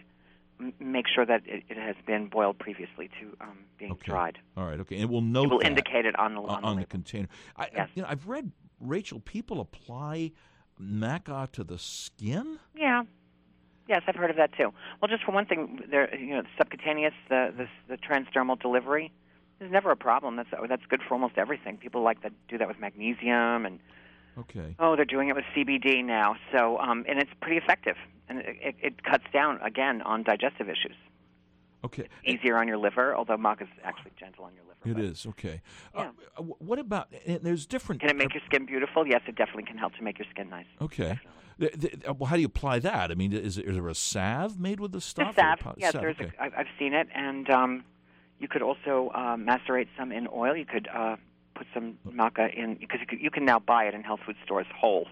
make 0.80 1.06
sure 1.14 1.26
that 1.26 1.42
it, 1.46 1.64
it 1.68 1.78
has 1.78 1.96
been 2.08 2.28
boiled 2.28 2.58
previously 2.60 3.10
to 3.20 3.36
um, 3.42 3.58
being 3.78 3.92
Okay. 3.92 4.04
dried. 4.06 4.38
All 4.56 4.66
right. 4.66 4.80
Okay, 4.80 5.00
and 5.02 5.10
we'll 5.10 5.22
note 5.22 5.46
It 5.46 5.50
will 5.50 5.60
that 5.60 5.68
indicate 5.68 6.06
it 6.06 6.18
on 6.18 6.36
the 6.36 6.42
on, 6.42 6.64
on 6.64 6.76
the, 6.78 6.82
the 6.84 6.88
container. 6.88 7.28
I, 7.58 7.68
Yes. 7.74 7.90
you 7.96 8.04
know, 8.04 8.08
I've 8.10 8.28
read 8.28 8.52
Rachel. 8.84 9.20
People 9.20 9.60
apply 9.60 10.32
maca 10.82 11.52
to 11.54 11.64
the 11.64 11.78
skin. 11.78 12.60
Yeah. 12.76 13.04
Yes, 13.88 14.02
I've 14.08 14.16
heard 14.16 14.30
of 14.30 14.38
that 14.38 14.52
too. 14.58 14.74
Well, 15.02 15.10
just 15.10 15.24
for 15.24 15.32
one 15.32 15.46
thing, 15.46 15.82
there 15.90 16.14
you 16.16 16.36
know, 16.36 16.42
the 16.44 16.48
subcutaneous, 16.58 17.14
the 17.30 17.54
the, 17.56 17.68
the 17.90 17.98
transdermal 17.98 18.60
delivery 18.60 19.12
is 19.60 19.72
never 19.72 19.92
a 19.92 19.96
problem. 19.98 20.36
That's 20.38 20.50
that's 20.70 20.86
good 20.90 21.02
for 21.08 21.16
almost 21.16 21.38
everything. 21.38 21.78
People 21.78 22.02
like 22.02 22.22
to 22.22 22.30
do 22.48 22.58
that 22.58 22.68
with 22.68 22.80
magnesium, 22.80 23.66
and 23.66 23.80
Okay. 24.38 24.76
oh, 24.80 24.96
they're 24.96 25.06
doing 25.06 25.30
it 25.30 25.36
with 25.36 25.46
CBD 25.56 26.04
now. 26.04 26.36
So, 26.52 26.80
um, 26.80 27.06
and 27.08 27.20
it's 27.20 27.32
pretty 27.42 27.58
effective, 27.58 27.98
and 28.30 28.40
it, 28.40 28.58
it, 28.62 28.76
it 28.82 29.04
cuts 29.04 29.26
down 29.34 29.60
again 29.62 30.02
on 30.02 30.24
digestive 30.24 30.70
issues. 30.70 30.96
Okay. 31.86 32.08
Easier 32.26 32.58
on 32.58 32.68
your 32.68 32.78
liver, 32.78 33.16
although 33.16 33.38
maca 33.38 33.64
is 33.64 33.68
actually 33.84 34.12
gentle 34.18 34.46
on 34.46 34.54
your 34.56 34.64
liver. 34.64 35.00
It 35.00 35.04
is 35.04 35.26
okay. 35.28 35.62
Yeah. 35.96 36.12
Uh, 36.38 36.42
what 36.44 36.80
about? 36.80 37.08
And 37.26 37.42
there's 37.42 37.66
different. 37.66 38.02
Can 38.02 38.10
it 38.10 38.16
make 38.16 38.34
your 38.34 38.44
skin 38.46 38.66
beautiful? 38.66 39.06
Yes, 39.08 39.22
it 39.28 39.36
definitely 39.36 39.64
can 39.64 39.78
help 39.78 39.94
to 39.96 40.04
make 40.04 40.18
your 40.20 40.28
skin 40.30 40.50
nice. 40.50 40.66
Okay. 40.82 41.20
The- 41.58 41.72
the- 41.76 42.10
uh, 42.10 42.14
well, 42.14 42.28
how 42.28 42.36
do 42.36 42.42
you 42.42 42.48
apply 42.48 42.80
that? 42.80 43.12
I 43.12 43.16
mean, 43.16 43.32
is, 43.34 43.58
is 43.58 43.76
there 43.76 43.88
a 43.88 43.94
salve 43.96 44.60
made 44.60 44.80
with 44.80 44.92
the 44.92 45.02
stuff? 45.02 45.36
The 45.36 45.42
salve, 45.62 45.76
yes, 45.78 45.92
salve, 45.92 46.02
there's. 46.04 46.16
okay. 46.20 46.32
A, 46.40 46.60
I've 46.60 46.68
seen 46.80 46.94
it, 46.94 47.08
and 47.14 47.50
um, 47.50 47.84
you 48.40 48.48
could 48.48 48.62
also 48.62 49.12
uh, 49.14 49.36
macerate 49.38 49.88
some 49.98 50.12
in 50.12 50.28
oil. 50.34 50.56
You 50.56 50.66
could 50.66 50.88
uh, 50.94 51.18
put 51.56 51.68
some 51.74 51.98
maca 52.08 52.54
in 52.54 52.76
because 52.76 53.02
you, 53.12 53.18
you 53.20 53.30
can 53.32 53.46
now 53.46 53.60
buy 53.60 53.84
it 53.86 53.94
in 53.94 54.04
health 54.04 54.22
food 54.26 54.36
stores 54.44 54.66
whole, 54.76 55.08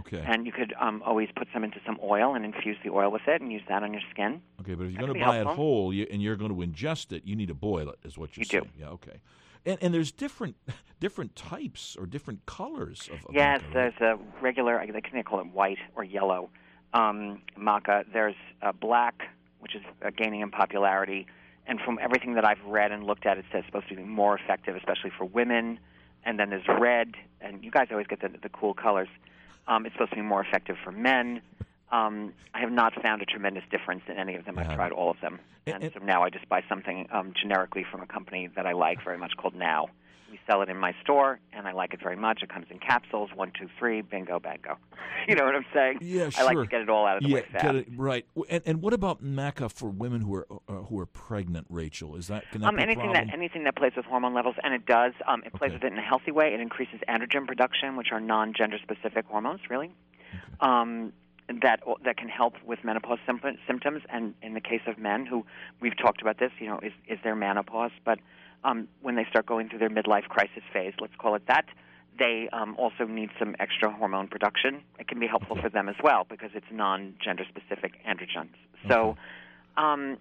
okay. 0.00 0.22
and 0.26 0.46
you 0.46 0.52
could 0.52 0.74
um, 0.80 1.02
always 1.04 1.28
put 1.34 1.48
some 1.52 1.64
into 1.64 1.78
some 1.86 1.98
oil 2.02 2.34
and 2.34 2.44
infuse 2.44 2.76
the 2.84 2.90
oil 2.90 3.10
with 3.10 3.22
it 3.26 3.40
and 3.40 3.52
use 3.52 3.62
that 3.68 3.82
on 3.82 3.92
your 3.92 4.02
skin. 4.10 4.40
Okay, 4.60 4.74
but 4.74 4.86
if 4.86 4.92
you're 4.92 5.00
going 5.06 5.18
to 5.18 5.24
buy 5.24 5.40
it 5.40 5.46
whole 5.46 5.92
you, 5.92 6.06
and 6.10 6.22
you're 6.22 6.36
going 6.36 6.54
to 6.54 6.66
ingest 6.66 7.12
it, 7.12 7.22
you 7.24 7.36
need 7.36 7.48
to 7.48 7.54
boil 7.54 7.88
it, 7.88 7.98
is 8.04 8.18
what 8.18 8.36
you're 8.36 8.44
You 8.44 8.60
do. 8.62 8.68
Yeah, 8.78 8.88
okay. 8.90 9.20
And, 9.64 9.78
and 9.82 9.94
there's 9.94 10.12
different 10.12 10.56
different 11.00 11.36
types 11.36 11.96
or 11.98 12.06
different 12.06 12.46
colors 12.46 13.08
of, 13.12 13.24
of 13.26 13.34
yes, 13.34 13.60
maca, 13.60 13.74
right? 13.74 13.94
there's 13.98 14.00
a 14.00 14.18
regular. 14.42 14.78
I 14.78 14.86
think 14.86 15.12
they 15.12 15.22
call 15.22 15.40
it 15.40 15.46
white 15.46 15.78
or 15.96 16.04
yellow 16.04 16.50
um, 16.94 17.42
maca. 17.58 18.04
There's 18.12 18.36
uh, 18.62 18.72
black, 18.72 19.28
which 19.60 19.74
is 19.74 19.82
uh, 20.04 20.10
gaining 20.16 20.40
in 20.40 20.50
popularity. 20.50 21.26
And 21.66 21.78
from 21.80 21.98
everything 22.02 22.34
that 22.34 22.44
I've 22.44 22.64
read 22.66 22.90
and 22.90 23.04
looked 23.04 23.26
at, 23.26 23.38
it 23.38 23.44
says 23.52 23.60
it's 23.60 23.66
supposed 23.66 23.88
to 23.90 23.96
be 23.96 24.02
more 24.02 24.36
effective, 24.36 24.74
especially 24.76 25.10
for 25.16 25.24
women. 25.24 25.78
And 26.24 26.38
then 26.38 26.50
there's 26.50 26.66
red, 26.68 27.14
and 27.40 27.62
you 27.64 27.70
guys 27.70 27.88
always 27.90 28.06
get 28.06 28.20
the, 28.20 28.28
the 28.28 28.48
cool 28.48 28.74
colors. 28.74 29.08
Um, 29.70 29.86
it's 29.86 29.94
supposed 29.94 30.10
to 30.10 30.16
be 30.16 30.22
more 30.22 30.42
effective 30.42 30.76
for 30.84 30.90
men. 30.90 31.40
Um, 31.92 32.34
I 32.52 32.60
have 32.60 32.72
not 32.72 32.92
found 33.00 33.22
a 33.22 33.24
tremendous 33.24 33.62
difference 33.70 34.02
in 34.08 34.16
any 34.16 34.34
of 34.34 34.44
them. 34.44 34.56
You 34.56 34.62
I've 34.62 34.74
tried 34.74 34.92
all 34.92 35.10
of 35.10 35.20
them, 35.22 35.38
And- 35.66 35.76
and, 35.76 35.84
and- 35.84 35.92
so 35.94 36.00
now 36.00 36.22
I 36.24 36.30
just 36.30 36.48
buy 36.48 36.62
something 36.68 37.06
um, 37.12 37.32
generically 37.40 37.84
from 37.90 38.02
a 38.02 38.06
company 38.06 38.48
that 38.56 38.66
I 38.66 38.72
like 38.72 39.02
very 39.04 39.16
much 39.16 39.32
called 39.36 39.54
Now. 39.54 39.88
We 40.30 40.38
sell 40.46 40.62
it 40.62 40.68
in 40.68 40.76
my 40.76 40.94
store, 41.02 41.40
and 41.52 41.66
I 41.66 41.72
like 41.72 41.92
it 41.92 42.00
very 42.00 42.14
much. 42.16 42.42
It 42.42 42.48
comes 42.48 42.66
in 42.70 42.78
capsules, 42.78 43.30
one, 43.34 43.50
two, 43.58 43.68
three, 43.78 44.00
bingo, 44.00 44.38
bango. 44.38 44.76
you 45.28 45.34
know 45.34 45.44
what 45.44 45.56
I'm 45.56 45.66
saying? 45.74 45.98
Yeah, 46.02 46.30
I 46.36 46.44
like 46.44 46.56
to 46.56 46.66
get 46.66 46.82
it 46.82 46.88
all 46.88 47.04
out 47.06 47.16
of 47.16 47.22
the 47.24 47.28
yeah, 47.30 47.34
way 47.34 47.44
fast. 47.50 47.64
get 47.64 47.74
it 47.74 47.88
right. 47.96 48.24
And, 48.48 48.62
and 48.64 48.82
what 48.82 48.92
about 48.92 49.24
maca 49.24 49.72
for 49.72 49.88
women 49.90 50.20
who 50.20 50.34
are 50.34 50.46
uh, 50.68 50.72
who 50.84 51.00
are 51.00 51.06
pregnant? 51.06 51.66
Rachel, 51.68 52.14
is 52.16 52.28
that 52.28 52.48
can 52.52 52.60
that 52.60 52.68
Um, 52.68 52.76
be 52.76 52.82
anything 52.82 53.12
that 53.12 53.32
anything 53.32 53.64
that 53.64 53.74
plays 53.74 53.92
with 53.96 54.06
hormone 54.06 54.34
levels, 54.34 54.54
and 54.62 54.72
it 54.72 54.86
does. 54.86 55.12
Um, 55.26 55.42
it 55.44 55.52
plays 55.52 55.70
Okay. 55.70 55.76
with 55.78 55.84
it 55.84 55.92
in 55.92 55.98
a 55.98 56.02
healthy 56.02 56.30
way. 56.30 56.54
It 56.54 56.60
increases 56.60 57.00
androgen 57.08 57.46
production, 57.46 57.96
which 57.96 58.12
are 58.12 58.20
non-gender 58.20 58.78
specific 58.82 59.26
hormones, 59.26 59.60
really. 59.68 59.90
Um, 60.60 61.12
that 61.62 61.80
that 62.04 62.16
can 62.16 62.28
help 62.28 62.54
with 62.64 62.84
menopause 62.84 63.18
symptoms, 63.26 64.02
and 64.08 64.34
in 64.42 64.54
the 64.54 64.60
case 64.60 64.82
of 64.86 64.98
men 64.98 65.26
who 65.26 65.44
we've 65.80 65.96
talked 65.96 66.22
about 66.22 66.38
this, 66.38 66.52
you 66.60 66.68
know, 66.68 66.78
is 66.80 66.92
is 67.08 67.18
there 67.24 67.34
menopause? 67.34 67.90
But 68.04 68.20
um, 68.64 68.88
when 69.02 69.16
they 69.16 69.26
start 69.30 69.46
going 69.46 69.68
through 69.68 69.78
their 69.78 69.90
midlife 69.90 70.24
crisis 70.28 70.62
phase, 70.72 70.94
let's 71.00 71.14
call 71.16 71.34
it 71.34 71.42
that, 71.48 71.66
they 72.18 72.48
um, 72.52 72.76
also 72.78 73.06
need 73.06 73.30
some 73.38 73.56
extra 73.58 73.90
hormone 73.90 74.28
production. 74.28 74.82
It 74.98 75.08
can 75.08 75.18
be 75.18 75.26
helpful 75.26 75.52
Okay. 75.52 75.62
for 75.62 75.70
them 75.70 75.88
as 75.88 75.96
well 76.02 76.26
because 76.28 76.50
it's 76.54 76.66
non-gender 76.70 77.44
specific 77.48 77.92
androgens. 78.06 78.54
So. 78.88 79.16
Um, 79.76 80.18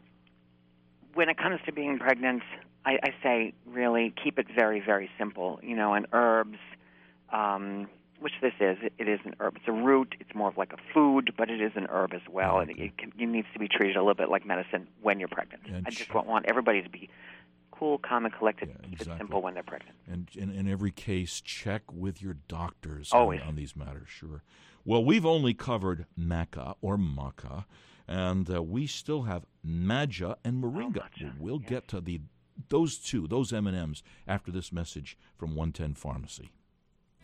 when 1.13 1.29
it 1.29 1.37
comes 1.37 1.59
to 1.65 1.71
being 1.71 1.97
pregnant, 1.99 2.43
I, 2.85 2.99
I 3.03 3.09
say 3.21 3.53
really 3.65 4.13
keep 4.23 4.39
it 4.39 4.47
very, 4.53 4.79
very 4.79 5.09
simple. 5.17 5.59
You 5.63 5.75
know, 5.75 5.93
and 5.93 6.05
herbs, 6.13 6.57
um, 7.31 7.87
which 8.19 8.33
this 8.41 8.53
is, 8.59 8.77
it, 8.97 9.07
is 9.07 9.19
an 9.25 9.35
herb. 9.39 9.55
It's 9.57 9.67
a 9.67 9.71
root. 9.71 10.15
It's 10.19 10.33
more 10.35 10.49
of 10.49 10.57
like 10.57 10.73
a 10.73 10.77
food, 10.93 11.33
but 11.37 11.49
it 11.49 11.61
is 11.61 11.71
an 11.75 11.87
herb 11.89 12.13
as 12.13 12.21
well, 12.29 12.59
and 12.59 12.69
it, 12.71 12.97
can, 12.97 13.11
it 13.17 13.25
needs 13.25 13.47
to 13.53 13.59
be 13.59 13.67
treated 13.67 13.95
a 13.95 13.99
little 13.99 14.13
bit 14.13 14.29
like 14.29 14.45
medicine 14.45 14.87
when 15.01 15.19
you're 15.19 15.29
pregnant. 15.29 15.63
And 15.67 15.87
I 15.87 15.89
just 15.89 16.13
want, 16.13 16.27
want 16.27 16.45
everybody 16.47 16.81
to 16.81 16.89
be 16.89 17.09
cool, 17.79 17.97
calm, 17.97 18.25
and 18.25 18.33
collected. 18.33 18.69
Yeah, 18.69 18.75
keep 18.83 18.93
exactly. 18.93 19.13
it 19.13 19.17
simple 19.19 19.41
when 19.41 19.53
they're 19.53 19.63
pregnant. 19.63 19.95
And 20.07 20.29
in, 20.35 20.51
in 20.51 20.69
every 20.69 20.91
case, 20.91 21.41
check 21.41 21.81
with 21.91 22.21
your 22.21 22.35
doctors 22.47 23.09
Always. 23.13 23.41
on, 23.41 23.49
on 23.49 23.55
these 23.55 23.75
matters, 23.75 24.09
sure. 24.09 24.43
Well, 24.83 25.03
we've 25.03 25.25
only 25.25 25.53
covered 25.53 26.05
maca 26.17 26.75
or 26.81 26.97
maca, 26.97 27.65
and 28.07 28.53
uh, 28.53 28.61
we 28.61 28.87
still 28.87 29.23
have 29.23 29.45
maja 29.63 30.37
and 30.43 30.63
moringa. 30.63 31.03
matcha, 31.03 31.39
we'll 31.39 31.61
yes. 31.61 31.69
get 31.69 31.87
to 31.89 32.01
the 32.01 32.21
those 32.67 32.97
two, 32.97 33.25
those 33.25 33.53
M&Ms, 33.53 34.03
after 34.27 34.51
this 34.51 34.73
message 34.73 35.17
from 35.37 35.55
110 35.55 35.93
Pharmacy. 35.93 36.51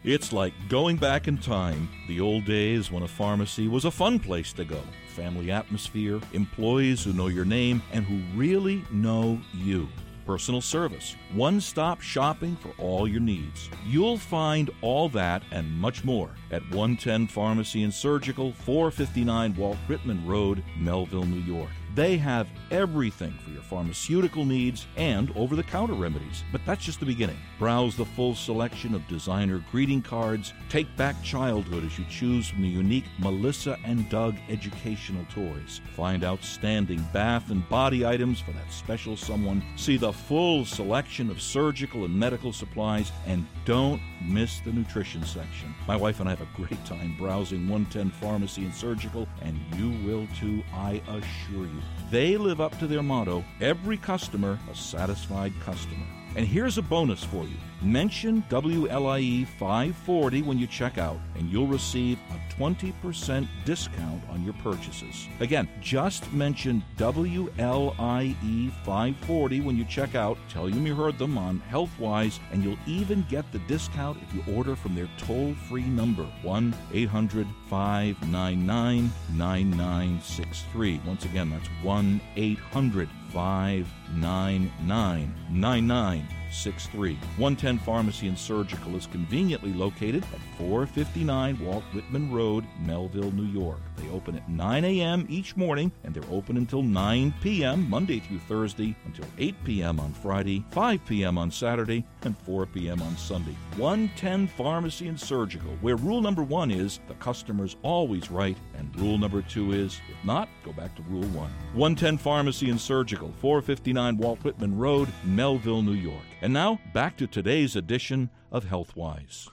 It's 0.02 0.32
like 0.32 0.54
going 0.70 0.98
back 0.98 1.28
in 1.28 1.38
time, 1.38 1.90
the 2.08 2.22
old 2.22 2.46
days 2.46 2.92
when 2.92 3.04
a 3.04 3.08
pharmacy 3.08 3.68
was 3.68 3.86
a 3.86 3.92
fun 3.92 4.20
place 4.20 4.54
to 4.54 4.64
go. 4.64 4.80
Family 5.16 5.52
atmosphere, 5.52 6.22
employees 6.32 7.04
who 7.04 7.12
know 7.12 7.28
your 7.28 7.44
name 7.44 7.82
and 7.92 8.06
who 8.06 8.22
really 8.40 8.84
know 8.92 9.42
you. 9.54 9.90
Personal 10.26 10.62
service, 10.62 11.16
one 11.34 11.62
stop 11.62 12.02
shopping 12.02 12.56
for 12.56 12.74
all 12.80 13.08
your 13.08 13.20
needs. 13.20 13.70
You'll 13.86 14.18
find 14.18 14.72
all 14.82 15.08
that 15.10 15.44
and 15.52 15.72
much 15.72 16.04
more 16.04 16.32
at 16.50 16.64
110 16.72 17.28
Pharmacy 17.28 17.84
and 17.84 17.94
Surgical, 17.94 18.52
459 18.52 19.56
Walt 19.56 19.78
Whitman 19.88 20.26
Road, 20.26 20.64
Melville, 20.80 21.26
New 21.26 21.42
York. 21.42 21.70
They 21.96 22.18
have 22.18 22.50
everything 22.72 23.34
for 23.42 23.52
your 23.52 23.62
pharmaceutical 23.62 24.44
needs 24.44 24.86
and 24.98 25.32
over 25.38 25.56
the 25.56 25.64
counter 25.64 25.94
remedies. 25.94 26.44
But 26.52 26.60
that's 26.66 26.84
just 26.84 27.00
the 27.00 27.06
beginning. 27.06 27.38
Browse 27.58 27.96
the 27.96 28.04
full 28.04 28.36
selection 28.36 28.94
of 28.94 29.08
designer 29.08 29.64
greeting 29.72 30.02
cards. 30.02 30.54
Take 30.68 30.94
back 30.98 31.24
childhood 31.24 31.86
as 31.86 31.98
you 31.98 32.04
choose 32.10 32.50
from 32.50 32.64
the 32.64 32.68
unique 32.68 33.06
Melissa 33.18 33.78
and 33.86 34.10
Doug 34.10 34.36
educational 34.50 35.26
toys. 35.34 35.80
Find 35.96 36.26
outstanding 36.26 37.02
bath 37.14 37.50
and 37.50 37.68
body 37.70 38.06
items 38.06 38.42
for 38.42 38.52
that 38.52 38.74
special 38.74 39.16
someone. 39.16 39.64
See 39.78 39.96
the 39.96 40.12
full 40.12 40.66
selection 40.66 41.32
of 41.32 41.42
surgical 41.42 42.04
and 42.04 42.14
medical 42.14 42.52
supplies. 42.52 43.14
And 43.26 43.48
don't 43.64 44.02
miss 44.22 44.60
the 44.60 44.74
nutrition 44.74 45.24
section. 45.24 45.74
My 45.88 45.96
wife 45.96 46.20
and 46.20 46.28
I 46.28 46.36
have 46.36 46.42
a 46.42 46.58
great 46.58 46.84
time 46.84 47.16
browsing 47.18 47.70
110 47.70 48.10
Pharmacy 48.20 48.66
and 48.66 48.76
Surgical, 48.76 49.30
and 49.42 49.58
you 49.78 49.92
will 50.06 50.28
too, 50.38 50.62
I 50.74 51.02
assure 51.08 51.66
you. 51.66 51.82
They 52.12 52.38
live 52.38 52.62
up 52.62 52.78
to 52.80 52.88
their 52.88 53.04
motto 53.04 53.44
every 53.60 53.98
customer, 53.98 54.60
a 54.72 54.76
satisfied 54.76 55.54
customer. 55.62 56.06
And 56.36 56.46
here's 56.46 56.78
a 56.78 56.82
bonus 56.82 57.24
for 57.24 57.46
you. 57.46 57.56
Mention 57.82 58.44
WLIE 58.50 59.48
540 59.48 60.42
when 60.42 60.60
you 60.60 60.68
check 60.68 60.98
out, 60.98 61.18
and 61.36 61.50
you'll 61.50 61.68
receive 61.68 62.20
a 62.32 62.54
20% 62.54 63.48
discount 63.64 64.22
on 64.30 64.44
your 64.44 64.54
purchases. 64.56 65.28
Again, 65.40 65.70
just 65.80 66.30
mention 66.34 66.84
WLIE 66.98 68.72
540 68.84 69.62
when 69.62 69.78
you 69.78 69.86
check 69.86 70.16
out. 70.16 70.38
Tell 70.50 70.68
them 70.68 70.86
you 70.86 70.94
heard 70.94 71.18
them 71.18 71.38
on 71.38 71.64
HealthWise, 71.72 72.40
and 72.52 72.62
you'll 72.62 72.78
even 72.86 73.26
get 73.30 73.50
the 73.54 73.60
discount 73.60 74.18
if 74.22 74.34
you 74.34 74.56
order 74.56 74.76
from 74.76 74.94
their 74.94 75.10
toll 75.18 75.54
free 75.70 75.84
number 75.86 76.24
1 76.42 76.76
800 76.94 77.48
599 77.70 79.10
9963. 79.38 81.02
Once 81.06 81.24
again, 81.24 81.50
that's 81.50 81.68
1 81.82 82.22
800 82.36 83.10
599 83.36 85.36
9963. 85.52 87.16
110 87.16 87.80
Pharmacy 87.80 88.30
and 88.30 88.40
Surgical 88.40 88.96
is 88.96 89.08
conveniently 89.08 89.74
located 89.74 90.24
at 90.24 90.40
459 90.58 91.60
Walt 91.60 91.84
Whitman 91.94 92.32
Road, 92.32 92.66
Melville, 92.86 93.32
New 93.32 93.44
York. 93.44 93.82
They 93.98 94.10
open 94.10 94.36
at 94.36 94.50
9 94.50 94.86
a.m. 94.86 95.26
each 95.30 95.56
morning 95.56 95.92
and 96.04 96.14
they're 96.14 96.32
open 96.32 96.58
until 96.58 96.82
9 96.82 97.34
p.m. 97.42 97.90
Monday 97.90 98.20
through 98.20 98.40
Thursday, 98.40 98.96
until 99.06 99.26
8 99.38 99.56
p.m. 99.64 100.00
on 100.00 100.14
Friday, 100.14 100.64
5 100.72 101.06
p.m. 101.06 101.38
on 101.38 101.52
Saturday, 101.52 102.04
and 102.24 102.38
4 102.40 102.66
p.m. 102.68 103.02
on 103.02 103.16
Sunday. 103.18 103.56
110 103.78 104.48
Pharmacy 104.48 105.08
and 105.08 105.20
Surgical, 105.20 105.72
where 105.82 105.96
rule 105.96 106.22
number 106.22 106.44
one 106.44 106.72
is 106.72 107.00
the 107.08 107.14
customer's 107.16 107.76
always 107.84 108.30
right, 108.30 108.58
and 108.78 108.96
rule 109.00 109.18
number 109.18 109.42
two 109.42 109.72
is 109.72 110.00
if 110.10 110.26
not, 110.26 110.50
go 110.64 110.74
back 110.74 110.96
to 110.96 111.02
rule 111.04 111.28
one. 111.30 111.52
110 111.74 112.18
Pharmacy 112.18 112.70
and 112.70 112.80
Surgical, 112.80 113.32
459 113.40 114.18
Walt 114.18 114.44
Whitman 114.44 114.78
Road, 114.78 115.10
Melville, 115.24 115.82
New 115.82 115.94
York. 115.94 116.26
And 116.42 116.54
now, 116.54 116.80
back 116.94 117.18
to 117.18 117.28
today's 117.28 117.76
edition 117.76 118.30
of 118.52 118.66
Healthwise. 118.66 119.50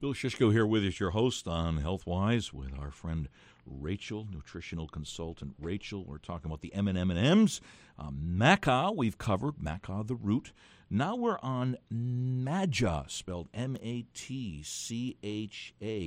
Bill 0.00 0.14
Shishko 0.14 0.52
here 0.52 0.66
with 0.66 0.84
as 0.84 1.00
your 1.00 1.10
host 1.10 1.48
on 1.48 1.80
Healthwise 1.80 2.52
with 2.52 2.72
our 2.78 2.92
friend 2.92 3.28
Rachel, 3.70 4.26
nutritional 4.32 4.88
consultant 4.88 5.54
Rachel. 5.60 6.04
We're 6.04 6.18
talking 6.18 6.50
about 6.50 6.60
the 6.60 6.74
M&M 6.74 7.10
and 7.10 7.18
M's. 7.18 7.60
Um, 7.98 8.36
maca, 8.38 8.94
we've 8.94 9.18
covered 9.18 9.56
maca, 9.56 10.06
the 10.06 10.14
root. 10.14 10.52
Now 10.90 11.16
we're 11.16 11.38
on 11.40 11.76
maja, 11.90 13.04
spelled 13.08 13.48
M-A-T-C-H-A, 13.52 14.06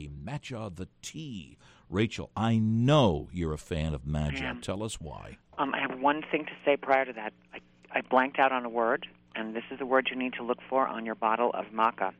maja, 0.08 0.71
the 0.74 0.88
tea. 1.02 1.58
Rachel, 1.89 2.32
I 2.36 2.58
know 2.58 3.30
you're 3.32 3.54
a 3.54 3.60
fan 3.60 3.93
of 3.93 4.08
maja. 4.08 4.56
Tell 4.62 4.82
us 4.82 5.00
why. 5.00 5.38
Um, 5.58 5.76
I 5.76 5.80
have 5.82 6.00
one 6.00 6.24
thing 6.32 6.45
to 6.45 6.52
say 6.65 6.78
prior 6.78 7.06
to 7.06 7.13
that. 7.13 7.34
I, 7.54 7.60
I 7.93 8.02
blanked 8.02 8.39
out 8.39 8.52
on 8.52 8.65
a 8.65 8.69
word, 8.69 9.06
and 9.36 9.56
this 9.56 9.65
is 9.69 9.80
a 9.82 9.86
word 9.86 10.08
you 10.10 10.15
need 10.15 10.34
to 10.34 10.43
look 10.43 10.60
for 10.67 10.88
on 10.88 11.06
your 11.06 11.15
bottle 11.15 11.52
of 11.54 11.65
maca. 11.67 12.13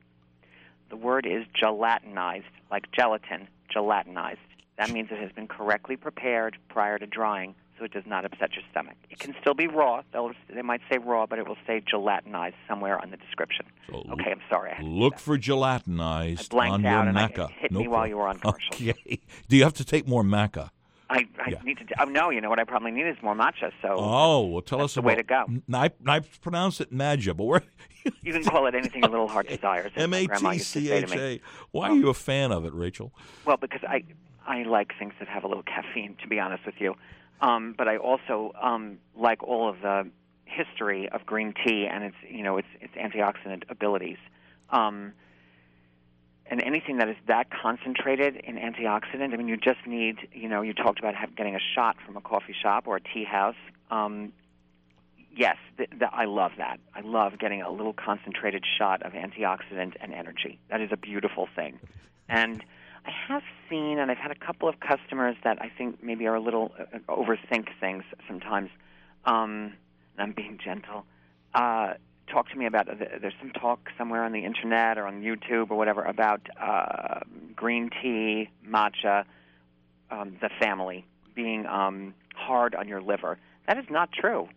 The 0.90 0.98
word 0.98 1.26
is 1.26 1.46
gelatinized, 1.60 2.44
like 2.70 2.92
gelatin, 2.92 3.48
gelatinized. 3.74 4.38
That 4.82 4.92
means 4.92 5.10
it 5.12 5.20
has 5.20 5.32
been 5.32 5.48
correctly 5.48 5.96
prepared 5.96 6.58
prior 6.70 6.98
to 6.98 7.06
drying, 7.06 7.54
so 7.78 7.86
it 7.86 7.92
does 7.94 8.06
not 8.08 8.26
upset 8.26 8.54
your 8.54 8.64
stomach. 8.72 8.96
It 9.12 9.20
can 9.20 9.36
still 9.40 9.54
be 9.54 9.68
raw. 9.68 10.02
They'll, 10.12 10.32
they 10.52 10.64
might 10.64 10.82
say 10.90 10.98
raw, 10.98 11.28
but 11.28 11.38
it 11.38 11.48
will 11.48 11.58
say 11.68 11.82
gelatinized 11.82 12.56
somewhere 12.68 13.00
on 13.00 13.12
the 13.12 13.18
description. 13.18 13.68
So 13.88 14.04
Okay, 14.14 14.32
I'm 14.32 14.42
sorry. 14.50 14.72
I 14.72 14.76
had 14.76 14.84
to 14.84 14.90
do 14.90 14.96
Look 14.96 15.20
for 15.20 15.38
gelatinized 15.38 16.58
I 16.60 16.70
on 16.70 16.82
your 16.82 16.92
and 16.94 17.20
I- 17.20 17.28
hit 17.60 17.72
no 17.72 17.80
me 17.82 17.88
while 17.88 18.08
you 18.08 18.18
were 18.18 18.28
on 18.28 18.40
commercial. 18.40 18.74
Okay. 18.82 19.20
Do 19.50 19.56
you 19.56 19.64
have 19.64 19.76
to 19.76 19.86
take 19.86 20.08
more 20.08 20.24
maca? 20.24 20.72
I, 21.12 21.28
I 21.40 21.50
Yeah. 21.52 21.60
need 21.64 21.78
to. 21.78 21.86
Oh 22.02 22.06
no, 22.06 22.32
you 22.32 22.42
know 22.42 22.50
what 22.50 22.58
I 22.60 22.64
probably 22.64 22.90
need 22.92 23.06
is 23.06 23.18
more 23.22 23.36
matcha. 23.36 23.72
So 23.84 23.90
Oh, 24.00 24.48
well, 24.48 24.62
tell 24.64 24.82
us 24.82 24.94
the 24.96 25.02
about. 25.02 25.08
way 25.10 25.16
to 25.18 25.24
go. 25.24 25.46
I 26.08 26.20
pronounce 26.42 26.80
it 26.82 26.92
Maja, 26.92 27.34
but 27.36 27.44
where 27.44 27.62
you 28.24 28.32
can 28.34 28.44
call 28.46 28.66
it 28.66 28.74
anything 28.74 29.02
your 29.02 29.12
little 29.12 29.28
heart 29.28 29.48
desires. 29.50 29.92
M 29.96 30.14
A 30.14 30.26
T 30.26 30.58
C 30.60 30.90
H. 30.90 31.12
A. 31.14 31.42
Why 31.72 31.90
are 31.90 31.96
you 31.96 32.08
a 32.10 32.14
fan 32.14 32.52
of 32.54 32.66
it, 32.66 32.74
Rachel? 32.74 33.12
Well, 33.46 33.58
because 33.58 33.82
I 33.84 34.04
I 34.46 34.64
like 34.64 34.94
things 34.98 35.14
that 35.20 35.28
have 35.28 35.44
a 35.44 35.48
little 35.48 35.64
caffeine, 35.64 36.18
to 36.22 36.28
be 36.28 36.40
honest 36.40 36.66
with 36.66 36.76
you. 36.80 36.96
Um, 37.42 37.74
but 37.78 37.88
I 37.88 37.98
also 37.98 38.54
um, 38.62 39.00
like 39.16 39.44
all 39.44 39.70
of 39.70 39.82
the 39.82 40.10
history 40.46 41.10
of 41.10 41.26
green 41.26 41.54
tea 41.66 41.88
and 41.88 42.04
its 42.04 42.16
you 42.30 42.44
know 42.44 42.58
its 42.58 42.68
its 42.80 42.94
antioxidant 42.96 43.64
abilities. 43.70 44.18
Um, 44.70 45.14
and 46.52 46.62
anything 46.62 46.98
that 46.98 47.08
is 47.08 47.16
that 47.28 47.48
concentrated 47.50 48.36
in 48.36 48.58
antioxidant, 48.58 49.34
I 49.34 49.38
mean, 49.38 49.48
you 49.48 49.56
just 49.56 49.88
need, 49.88 50.18
you 50.34 50.50
know, 50.50 50.62
you 50.62 50.74
talked 50.74 51.00
about 51.00 51.16
have, 51.16 51.34
getting 51.34 51.56
a 51.56 51.62
shot 51.76 51.96
from 52.06 52.18
a 52.18 52.22
coffee 52.22 52.54
shop 52.62 52.88
or 52.88 52.98
a 52.98 53.02
tea 53.02 53.24
house. 53.24 53.56
Um, 53.90 54.34
yes, 55.34 55.56
th- 55.78 55.90
th- 55.92 56.12
I 56.12 56.26
love 56.26 56.52
that. 56.58 56.82
I 56.94 57.02
love 57.02 57.40
getting 57.40 57.62
a 57.62 57.72
little 57.72 57.94
concentrated 57.94 58.66
shot 58.78 59.02
of 59.04 59.14
antioxidant 59.14 59.96
and 60.02 60.14
energy. 60.14 60.60
That 60.70 60.82
is 60.82 60.90
a 60.92 60.98
beautiful 60.98 61.48
thing. 61.56 61.80
And 62.28 62.62
I 63.06 63.12
have 63.28 63.44
seen, 63.70 64.00
and 64.00 64.12
I've 64.12 64.18
had 64.18 64.32
a 64.32 64.36
couple 64.36 64.68
of 64.70 64.80
customers 64.80 65.36
that 65.44 65.62
I 65.62 65.72
think 65.76 66.04
maybe 66.04 66.28
are 66.28 66.36
a 66.36 66.40
little 66.40 66.72
uh, 66.78 66.98
overthink 67.10 67.70
things 67.80 68.04
sometimes. 68.28 68.70
Um, 69.26 69.74
and 70.18 70.30
I'm 70.30 70.32
being 70.34 70.60
gentle. 70.64 71.06
Uh, 71.54 71.94
talk 72.32 72.50
to 72.50 72.58
me 72.58 72.66
about 72.66 72.90
uh, 72.90 72.96
there's 73.22 73.34
some 73.40 73.52
talk 73.52 73.90
somewhere 73.98 74.24
on 74.24 74.32
the 74.32 74.46
internet 74.46 74.98
or 74.98 75.06
on 75.06 75.22
YouTube 75.22 75.72
or 75.72 75.78
whatever 75.78 76.04
about 76.04 76.42
uh, 76.62 77.20
green 77.56 77.90
tea, 78.02 78.50
matcha, 78.68 79.26
um, 80.10 80.38
the 80.42 80.50
family 80.60 81.06
being 81.36 81.66
um, 81.66 82.14
hard 82.36 82.76
on 82.76 82.88
your 82.88 83.02
liver. 83.02 83.38
That 83.68 83.78
is 83.78 83.86
not 83.90 84.12
true. 84.12 84.50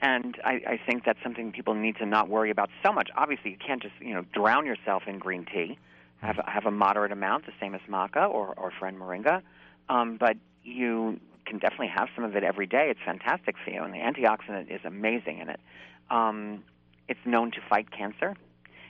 And 0.00 0.36
I, 0.44 0.60
I 0.66 0.80
think 0.84 1.04
that's 1.04 1.18
something 1.22 1.52
people 1.52 1.74
need 1.74 1.96
to 1.96 2.06
not 2.06 2.28
worry 2.28 2.50
about 2.50 2.70
so 2.84 2.92
much. 2.92 3.08
Obviously, 3.16 3.52
you 3.52 3.56
can't 3.64 3.80
just 3.80 3.94
you 4.00 4.14
know 4.14 4.24
drown 4.34 4.66
yourself 4.66 5.04
in 5.06 5.18
green 5.18 5.46
tea. 5.46 5.78
Have 6.22 6.40
have 6.46 6.66
a 6.66 6.70
moderate 6.70 7.12
amount, 7.12 7.46
the 7.46 7.52
same 7.60 7.74
as 7.74 7.80
maca 7.90 8.28
or 8.28 8.54
or 8.56 8.70
friend 8.78 8.96
moringa. 8.98 9.42
Um, 9.88 10.16
but 10.18 10.36
you 10.62 11.20
can 11.44 11.58
definitely 11.58 11.88
have 11.88 12.08
some 12.14 12.24
of 12.24 12.36
it 12.36 12.44
every 12.44 12.66
day. 12.66 12.88
It's 12.90 13.00
fantastic 13.04 13.56
for 13.62 13.70
you, 13.70 13.82
and 13.82 13.92
the 13.92 13.98
antioxidant 13.98 14.74
is 14.74 14.80
amazing 14.84 15.38
in 15.38 15.48
it. 15.48 15.60
Um, 16.10 16.62
it's 17.08 17.20
known 17.26 17.50
to 17.52 17.58
fight 17.68 17.90
cancer. 17.90 18.36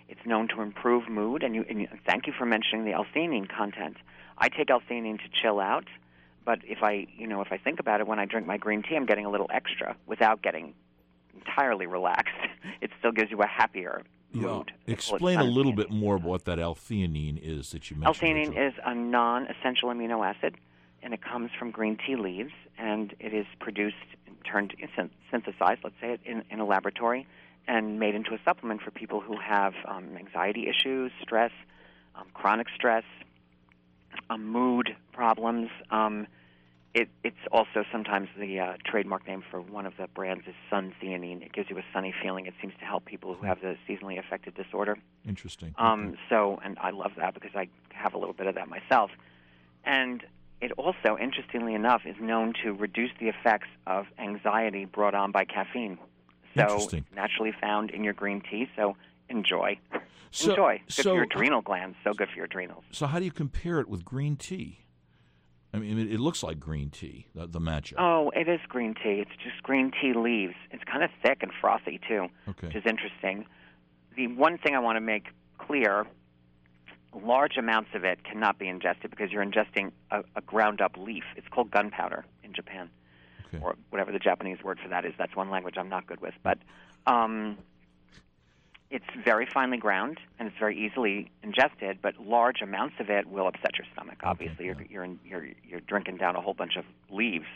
It's 0.09 0.21
known 0.27 0.49
to 0.49 0.61
improve 0.61 1.09
mood, 1.09 1.43
and 1.43 1.55
you, 1.55 1.65
and 1.69 1.81
you 1.81 1.89
thank 2.07 2.27
you 2.27 2.35
for 2.37 2.45
mentioning 2.45 2.85
the 2.85 2.93
L-theanine 2.93 3.49
content. 3.49 3.97
I 4.37 4.49
take 4.49 4.71
L-theanine 4.71 5.19
to 5.19 5.29
chill 5.33 5.59
out, 5.59 5.87
but 6.45 6.59
if 6.65 6.83
I, 6.83 7.07
you 7.17 7.27
know, 7.27 7.41
if 7.41 7.51
I 7.51 7.57
think 7.57 7.81
about 7.81 8.01
it, 8.01 8.07
when 8.07 8.19
I 8.19 8.27
drink 8.27 8.47
my 8.47 8.59
green 8.59 8.83
tea, 8.83 8.97
I'm 8.97 9.07
getting 9.07 9.25
a 9.25 9.31
little 9.31 9.49
extra 9.51 9.97
without 10.07 10.43
getting 10.43 10.75
entirely 11.35 11.87
relaxed. 11.99 12.35
It 12.81 12.91
still 12.99 13.13
gives 13.13 13.31
you 13.31 13.41
a 13.41 13.47
happier. 13.47 14.03
Yeah. 14.35 14.63
Explain 14.87 15.39
a 15.39 15.45
little 15.45 15.73
bit 15.73 15.91
more 15.91 16.17
about 16.17 16.29
what 16.29 16.45
that 16.47 16.59
L-theanine 16.59 17.39
is 17.43 17.71
that 17.73 17.91
you 17.91 17.97
mentioned. 17.97 18.29
L-theanine 18.55 18.69
is 18.69 18.75
a 18.85 18.95
non-essential 18.95 19.89
amino 19.91 20.25
acid, 20.27 20.57
and 21.03 21.13
it 21.13 21.23
comes 21.23 21.51
from 21.59 21.71
green 21.71 21.97
tea 22.05 22.17
leaves, 22.17 22.53
and 22.79 23.15
it 23.21 23.35
is 23.35 23.47
produced, 23.61 23.97
turned, 24.45 24.75
synthesized, 25.31 25.81
let's 25.85 25.97
say, 26.01 26.19
in, 26.25 26.45
in 26.51 26.61
a 26.61 26.65
laboratory, 26.65 27.27
and 27.69 28.01
made 28.01 28.15
into 28.15 28.35
a 28.35 28.39
supplement 28.45 28.81
for 28.83 28.91
people 28.91 29.21
who 29.21 29.37
have 29.39 29.75
um, 29.87 30.17
anxiety 30.17 30.69
issues, 30.69 31.13
stress, 31.21 31.53
um, 32.15 32.27
chronic 32.35 32.69
stress, 32.75 33.05
um, 34.31 34.45
mood 34.47 34.97
problems. 35.13 35.71
Um, 35.91 36.27
it, 36.95 37.09
it's 37.25 37.37
also 37.51 37.85
sometimes 37.91 38.29
the 38.39 38.61
uh, 38.61 38.73
trademark 38.85 39.27
name 39.27 39.43
for 39.51 39.61
one 39.61 39.87
of 39.87 39.95
the 39.97 40.09
brands 40.09 40.45
is 40.47 40.55
Suntheanine. 40.71 41.43
It 41.43 41.53
gives 41.53 41.71
you 41.71 41.79
a 41.79 41.85
sunny 41.93 42.15
feeling. 42.23 42.47
It 42.47 42.55
seems 42.61 42.75
to 42.81 42.85
help 42.85 43.07
people 43.07 43.35
who 43.35 43.47
have 43.47 43.61
the 43.61 43.77
seasonally 43.89 44.19
affected 44.19 44.55
disorder. 44.55 44.99
Interesting. 45.27 45.75
Um, 45.79 46.09
okay. 46.09 46.19
So, 46.29 46.61
and 46.63 46.79
I 46.81 46.91
love 46.91 47.13
that 47.17 47.33
because 47.35 47.53
I 47.55 47.69
have 47.95 48.13
a 48.13 48.19
little 48.19 48.35
bit 48.35 48.47
of 48.47 48.57
that 48.57 48.69
myself. 48.69 49.11
And 49.85 50.23
it 50.61 50.73
also, 50.73 51.17
interestingly 51.19 51.75
enough, 51.75 52.03
is 52.05 52.17
known 52.21 52.53
to 52.63 52.73
reduce 52.73 53.11
the 53.19 53.29
effects 53.29 53.69
of 53.87 54.07
anxiety 54.19 54.85
brought 54.85 55.15
on 55.15 55.33
by 55.33 55.45
caffeine. 55.45 55.99
So, 56.55 56.87
naturally 57.15 57.55
found 57.59 57.91
in 57.91 58.05
your 58.05 58.13
green 58.13 58.43
tea. 58.43 58.69
So, 58.77 58.97
enjoy. 59.31 59.79
So, 60.31 60.51
enjoy. 60.51 60.83
Good 60.89 60.93
so, 60.93 61.03
for 61.03 61.15
your 61.15 61.25
adrenal 61.25 61.63
glands. 61.63 61.97
So 62.05 62.13
good 62.13 62.29
for 62.29 62.37
your 62.37 62.45
adrenals. 62.45 62.85
So, 62.91 63.07
how 63.07 63.19
do 63.19 63.25
you 63.25 63.33
compare 63.33 63.81
it 63.81 63.89
with 63.89 64.05
green 64.05 64.37
tea? 64.37 64.81
I 65.75 65.79
mean, 65.79 65.99
it 65.99 66.21
looks 66.21 66.43
like 66.43 66.61
green 66.61 66.91
tea, 66.91 67.27
the, 67.35 67.47
the 67.47 67.61
matcha. 67.61 67.95
Oh, 67.99 68.31
it 68.37 68.47
is 68.47 68.61
green 68.69 68.95
tea. 68.95 69.25
It's 69.25 69.31
just 69.43 69.63
green 69.63 69.91
tea 69.91 70.13
leaves. 70.13 70.55
It's 70.71 70.85
kind 70.85 71.03
of 71.03 71.11
thick 71.23 71.39
and 71.43 71.51
frothy, 71.61 71.99
too, 72.07 72.29
okay. 72.49 72.67
which 72.67 72.77
is 72.77 72.83
interesting. 72.85 73.47
The 74.17 74.27
one 74.27 74.59
thing 74.59 74.75
I 74.75 74.81
want 74.81 74.97
to 74.97 75.01
make 75.01 75.29
clear 75.59 76.07
large 77.15 77.57
amounts 77.57 77.91
of 77.95 78.05
it 78.05 78.25
cannot 78.25 78.59
be 78.59 78.69
ingested 78.69 79.11
because 79.11 79.31
you're 79.31 79.45
ingesting 79.45 79.93
a, 80.11 80.23
a 80.37 80.41
ground 80.43 80.81
up 80.81 80.97
leaf. 80.99 81.25
It's 81.37 81.49
called 81.49 81.71
gunpowder 81.71 82.25
in 82.45 82.53
Japan, 82.53 82.91
okay. 83.47 83.63
or 83.63 83.77
whatever 83.91 84.13
the 84.13 84.19
Japanese 84.19 84.63
word 84.63 84.79
for 84.83 84.89
that 84.89 85.05
is. 85.05 85.13
That's 85.19 85.35
one 85.35 85.51
language 85.51 85.77
I'm 85.79 85.89
not 85.89 86.07
good 86.07 86.21
with. 86.21 86.35
But 86.43 86.59
um, 87.07 87.57
it's 88.93 89.07
very 89.25 89.47
finely 89.47 89.79
ground 89.79 90.19
and 90.39 90.47
it's 90.47 90.59
very 90.59 90.79
easily 90.79 91.31
ingested, 91.43 91.99
but 92.03 92.15
large 92.21 92.61
amounts 92.61 92.97
of 93.01 93.09
it 93.09 93.27
will 93.27 93.47
upset 93.49 93.79
your 93.79 93.87
stomach. 93.93 94.19
Obviously, 94.23 94.71
okay, 94.71 94.87
you're, 94.91 95.07
you're 95.07 95.17
you're 95.25 95.49
you're 95.67 95.81
drinking 95.81 96.19
down 96.19 96.37
a 96.37 96.41
whole 96.41 96.53
bunch 96.53 96.77
of 96.77 96.85
leaves, 97.11 97.47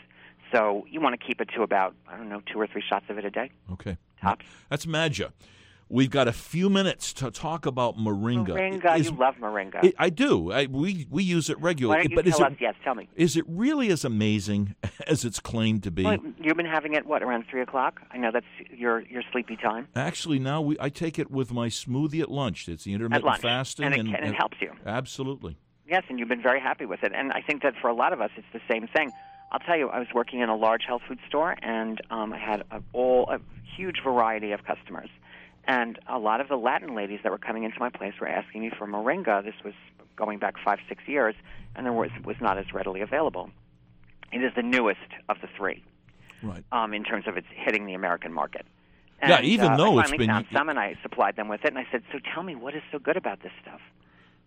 so 0.51 0.85
you 0.89 0.99
want 0.99 1.17
to 1.17 1.25
keep 1.25 1.39
it 1.39 1.49
to 1.55 1.61
about 1.61 1.93
I 2.09 2.17
don't 2.17 2.27
know 2.27 2.41
two 2.51 2.59
or 2.59 2.65
three 2.65 2.83
shots 2.87 3.05
of 3.09 3.19
it 3.19 3.25
a 3.25 3.29
day. 3.29 3.51
Okay, 3.71 3.97
tops. 4.19 4.45
That's 4.69 4.87
Madja. 4.87 5.31
We've 5.89 6.09
got 6.09 6.27
a 6.27 6.33
few 6.33 6.69
minutes 6.69 7.13
to 7.13 7.31
talk 7.31 7.65
about 7.65 7.97
moringa. 7.97 8.49
Moringa, 8.49 8.99
is, 8.99 9.09
you 9.09 9.15
love 9.15 9.35
moringa. 9.35 9.85
It, 9.85 9.95
I 9.97 10.09
do. 10.09 10.51
I, 10.51 10.65
we 10.65 11.07
we 11.09 11.23
use 11.23 11.49
it 11.49 11.59
regularly. 11.61 11.99
Why 11.99 12.03
don't 12.03 12.11
you 12.11 12.15
but 12.15 12.25
tell 12.25 12.39
is 12.39 12.41
us? 12.41 12.51
it, 12.53 12.57
yes, 12.59 12.75
tell 12.83 12.95
me. 12.95 13.07
Is 13.15 13.37
it 13.37 13.45
really 13.47 13.89
as 13.89 14.03
amazing 14.03 14.75
as 15.07 15.23
it's 15.23 15.39
claimed 15.39 15.83
to 15.83 15.91
be? 15.91 16.03
Well, 16.03 16.17
you've 16.39 16.57
been 16.57 16.65
having 16.65 16.93
it 16.93 17.05
what 17.05 17.23
around 17.23 17.45
three 17.49 17.61
o'clock? 17.61 18.01
I 18.11 18.17
know 18.17 18.31
that's 18.33 18.45
your 18.69 19.01
your 19.01 19.23
sleepy 19.31 19.55
time. 19.55 19.87
Actually, 19.95 20.39
now 20.39 20.61
we 20.61 20.77
I 20.79 20.89
take 20.89 21.17
it 21.17 21.31
with 21.31 21.51
my 21.51 21.67
smoothie 21.67 22.21
at 22.21 22.29
lunch. 22.29 22.67
It's 22.67 22.83
the 22.83 22.93
intermittent 22.93 23.25
lunch. 23.25 23.41
fasting, 23.41 23.85
and 23.85 23.95
it, 23.95 23.99
and, 23.99 24.09
can, 24.09 24.23
it 24.25 24.35
helps 24.35 24.57
you. 24.61 24.71
Absolutely. 24.85 25.57
Yes, 25.87 26.03
and 26.09 26.19
you've 26.19 26.27
been 26.27 26.41
very 26.41 26.59
happy 26.59 26.85
with 26.85 27.03
it. 27.03 27.13
And 27.15 27.31
I 27.31 27.41
think 27.41 27.63
that 27.63 27.75
for 27.81 27.87
a 27.87 27.93
lot 27.93 28.11
of 28.11 28.19
us, 28.19 28.29
it's 28.35 28.47
the 28.51 28.59
same 28.69 28.87
thing. 28.87 29.11
I'll 29.51 29.59
tell 29.59 29.77
you, 29.77 29.87
I 29.87 29.99
was 29.99 30.09
working 30.13 30.41
in 30.41 30.49
a 30.49 30.55
large 30.55 30.83
health 30.85 31.03
food 31.07 31.19
store, 31.27 31.55
and 31.61 32.01
um, 32.09 32.33
I 32.33 32.37
had 32.37 32.63
a, 32.71 32.81
all 32.91 33.29
a 33.29 33.39
huge 33.77 34.01
variety 34.03 34.51
of 34.51 34.65
customers. 34.65 35.09
And 35.67 35.99
a 36.07 36.17
lot 36.17 36.39
of 36.39 36.47
the 36.47 36.55
Latin 36.55 36.95
ladies 36.95 37.19
that 37.23 37.31
were 37.31 37.37
coming 37.37 37.63
into 37.63 37.77
my 37.79 37.89
place 37.89 38.13
were 38.21 38.27
asking 38.27 38.61
me 38.61 38.71
for 38.77 38.87
moringa. 38.87 39.43
This 39.43 39.55
was 39.65 39.73
going 40.15 40.39
back 40.39 40.55
five, 40.63 40.79
six 40.87 41.03
years, 41.07 41.35
and 41.75 41.85
there 41.85 41.93
was 41.93 42.09
was 42.23 42.37
not 42.39 42.57
as 42.57 42.73
readily 42.73 43.01
available. 43.01 43.49
It 44.31 44.43
is 44.43 44.53
the 44.55 44.63
newest 44.63 44.99
of 45.27 45.37
the 45.41 45.47
three, 45.57 45.83
right? 46.41 46.63
Um, 46.71 46.93
in 46.93 47.03
terms 47.03 47.27
of 47.27 47.35
its 47.35 47.47
hitting 47.53 47.85
the 47.85 47.93
American 47.93 48.31
market. 48.31 48.65
And, 49.19 49.29
yeah, 49.29 49.41
even 49.41 49.73
uh, 49.73 49.77
though 49.77 49.97
I 49.97 50.01
it's 50.01 50.09
finally 50.09 50.25
been 50.25 50.33
found 50.35 50.45
some, 50.53 50.69
and 50.69 50.79
I 50.79 50.95
supplied 51.01 51.35
them 51.35 51.49
with 51.49 51.61
it. 51.65 51.67
And 51.67 51.77
I 51.77 51.87
said, 51.91 52.03
"So 52.13 52.19
tell 52.33 52.43
me, 52.43 52.55
what 52.55 52.73
is 52.73 52.83
so 52.91 52.99
good 52.99 53.17
about 53.17 53.41
this 53.41 53.51
stuff?" 53.61 53.81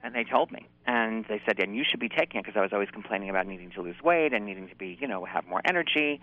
And 0.02 0.14
they 0.14 0.24
told 0.24 0.50
me, 0.50 0.68
and 0.86 1.26
they 1.28 1.42
said, 1.44 1.62
"And 1.62 1.76
you 1.76 1.84
should 1.84 2.00
be 2.00 2.08
taking 2.08 2.40
it," 2.40 2.46
because 2.46 2.58
I 2.58 2.62
was 2.62 2.72
always 2.72 2.90
complaining 2.90 3.28
about 3.28 3.46
needing 3.46 3.70
to 3.72 3.82
lose 3.82 4.00
weight 4.02 4.32
and 4.32 4.46
needing 4.46 4.68
to 4.68 4.74
be, 4.74 4.96
you 4.98 5.06
know, 5.06 5.26
have 5.26 5.46
more 5.46 5.60
energy 5.66 6.20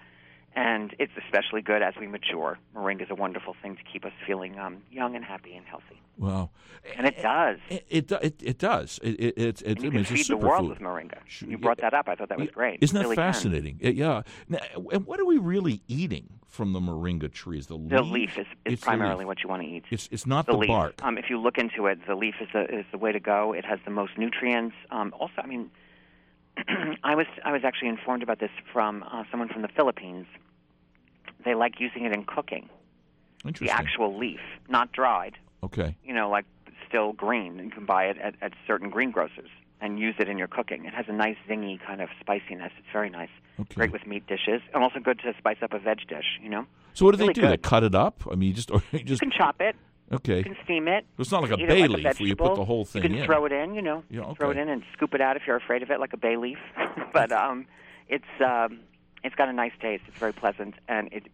and 0.57 0.95
it's 0.97 1.13
especially 1.23 1.61
good 1.61 1.83
as 1.83 1.93
we 1.99 2.07
mature. 2.07 2.57
Moringa 2.75 3.03
is 3.03 3.11
a 3.11 3.15
wonderful 3.15 3.55
thing 3.61 3.75
to 3.75 3.83
keep 3.83 4.03
us 4.03 4.11
feeling 4.25 4.57
um, 4.57 4.81
young 4.91 5.15
and 5.15 5.23
happy 5.23 5.55
and 5.55 5.63
healthy. 5.67 6.01
Wow, 6.17 6.49
and 6.97 7.05
it 7.05 7.21
does. 7.21 7.59
It 7.69 7.85
it, 7.89 8.11
it, 8.11 8.35
it 8.41 8.57
does. 8.57 8.99
It 9.03 9.19
it 9.19 9.37
it, 9.37 9.61
and 9.61 9.83
you 9.83 9.91
can 9.91 10.03
feed 10.03 10.21
it's 10.21 10.29
the 10.29 10.35
world 10.35 10.65
superfood. 10.65 10.69
with 10.69 10.79
moringa. 10.79 11.19
You 11.47 11.59
brought 11.59 11.79
that 11.81 11.93
up. 11.93 12.09
I 12.09 12.15
thought 12.15 12.29
that 12.29 12.39
was 12.39 12.49
great. 12.49 12.79
Isn't 12.81 12.95
that 12.95 13.03
really 13.03 13.15
fascinating? 13.15 13.77
Yeah. 13.79 14.23
Now, 14.49 14.59
and 14.91 15.05
what 15.05 15.19
are 15.19 15.25
we 15.25 15.37
really 15.37 15.83
eating 15.87 16.39
from 16.47 16.73
the 16.73 16.79
moringa 16.79 17.31
trees? 17.31 17.67
The, 17.67 17.77
the 17.77 18.01
leaf, 18.01 18.35
leaf 18.35 18.47
is, 18.65 18.73
is 18.73 18.79
primarily 18.79 19.25
what 19.25 19.43
you 19.43 19.49
want 19.49 19.61
to 19.61 19.67
eat. 19.67 19.83
It's 19.91 20.09
it's 20.11 20.25
not 20.25 20.47
the, 20.47 20.53
the, 20.53 20.57
leaf. 20.57 20.69
bark. 20.69 20.95
Um, 21.03 21.19
if 21.19 21.29
you 21.29 21.39
look 21.39 21.59
into 21.59 21.85
it, 21.85 21.99
the 22.07 22.15
leaf 22.15 22.35
is 22.41 22.47
the 22.51 22.63
is 22.63 22.85
the 22.91 22.97
way 22.97 23.11
to 23.11 23.19
go. 23.19 23.53
It 23.53 23.63
has 23.63 23.77
the 23.85 23.91
most 23.91 24.17
nutrients. 24.17 24.75
Um, 24.89 25.13
also, 25.19 25.33
I 25.37 25.45
mean, 25.45 25.69
I 27.03 27.13
was 27.13 27.27
I 27.45 27.51
was 27.51 27.61
actually 27.63 27.89
informed 27.89 28.23
about 28.23 28.39
this 28.39 28.49
from 28.73 29.03
uh, 29.03 29.21
someone 29.29 29.49
from 29.49 29.61
the 29.61 29.67
Philippines 29.67 30.25
they 31.45 31.55
like 31.55 31.79
using 31.79 32.05
it 32.05 32.11
in 32.13 32.23
cooking. 32.23 32.69
The 33.59 33.69
actual 33.69 34.17
leaf, 34.17 34.39
not 34.67 34.91
dried. 34.91 35.37
Okay. 35.63 35.95
You 36.03 36.13
know, 36.13 36.29
like 36.29 36.45
still 36.87 37.13
green. 37.13 37.59
You 37.59 37.69
can 37.69 37.85
buy 37.85 38.05
it 38.05 38.17
at, 38.17 38.35
at 38.41 38.53
certain 38.65 38.91
greengrocers 38.91 39.49
and 39.79 39.99
use 39.99 40.15
it 40.19 40.27
in 40.27 40.37
your 40.37 40.47
cooking. 40.47 40.85
It 40.85 40.93
has 40.93 41.05
a 41.07 41.13
nice 41.13 41.37
zingy 41.49 41.79
kind 41.85 42.01
of 42.01 42.09
spiciness. 42.19 42.71
It's 42.77 42.87
very 42.91 43.09
nice. 43.09 43.29
Okay. 43.59 43.75
Great 43.75 43.91
with 43.91 44.05
meat 44.05 44.25
dishes, 44.27 44.61
and 44.73 44.83
also 44.83 44.99
good 44.99 45.19
to 45.19 45.33
spice 45.37 45.57
up 45.61 45.73
a 45.73 45.79
veg 45.79 46.07
dish. 46.07 46.39
You 46.41 46.49
know. 46.49 46.65
So 46.93 47.05
what 47.05 47.11
do 47.13 47.19
really 47.19 47.29
they 47.29 47.33
do? 47.33 47.41
Good. 47.41 47.51
They 47.51 47.57
cut 47.57 47.83
it 47.83 47.95
up. 47.95 48.23
I 48.29 48.35
mean, 48.35 48.49
you 48.49 48.53
just 48.53 48.71
or 48.71 48.81
you 48.91 48.99
just 48.99 49.21
you 49.21 49.29
can 49.29 49.37
chop 49.37 49.61
it. 49.61 49.75
Okay. 50.11 50.37
You 50.37 50.43
can 50.43 50.57
steam 50.63 50.87
it. 50.87 51.05
It's 51.17 51.31
not 51.31 51.41
like 51.41 51.51
a 51.51 51.57
bay 51.57 51.87
like 51.87 52.03
leaf 52.03 52.05
a 52.05 52.23
where 52.23 52.27
you 52.29 52.35
put 52.35 52.55
the 52.55 52.63
whole 52.65 52.85
thing 52.85 53.03
You 53.03 53.09
can 53.09 53.17
in. 53.19 53.25
throw 53.25 53.45
it 53.45 53.51
in. 53.51 53.73
You 53.75 53.81
know. 53.81 54.03
Yeah, 54.09 54.21
okay. 54.21 54.35
Throw 54.39 54.51
it 54.51 54.57
in 54.57 54.69
and 54.69 54.83
scoop 54.93 55.13
it 55.13 55.21
out 55.21 55.35
if 55.35 55.43
you're 55.45 55.57
afraid 55.57 55.83
of 55.83 55.91
it, 55.91 55.99
like 55.99 56.13
a 56.13 56.17
bay 56.17 56.37
leaf. 56.37 56.57
but 57.13 57.31
um, 57.31 57.65
it's 58.07 58.23
um, 58.45 58.79
it's 59.27 59.35
got 59.35 59.49
a 59.49 59.53
nice 59.53 59.73
taste. 59.79 60.03
It's 60.07 60.17
very 60.17 60.33
pleasant, 60.33 60.75
and 60.87 61.09
it 61.11 61.27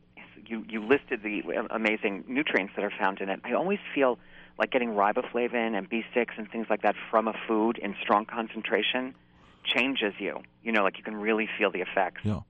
you, 0.45 0.65
you 0.67 0.83
listed 0.83 1.23
the 1.23 1.41
amazing 1.69 2.25
nutrients 2.27 2.73
that 2.75 2.83
are 2.83 2.91
found 2.91 3.21
in 3.21 3.29
it. 3.29 3.39
I 3.45 3.53
always 3.53 3.79
feel 3.95 4.19
like 4.59 4.71
getting 4.71 4.89
riboflavin 4.89 5.77
and 5.77 5.89
B6 5.89 6.27
and 6.37 6.51
things 6.51 6.67
like 6.69 6.81
that 6.81 6.95
from 7.09 7.27
a 7.27 7.33
food 7.47 7.77
in 7.77 7.95
strong 8.01 8.25
concentration 8.25 9.15
changes 9.63 10.13
you. 10.19 10.41
You 10.63 10.71
know, 10.71 10.83
like 10.83 10.97
you 10.97 11.03
can 11.03 11.15
really 11.15 11.47
feel 11.57 11.71
the 11.71 11.81
effects. 11.81 12.21
Yeah. 12.23 12.41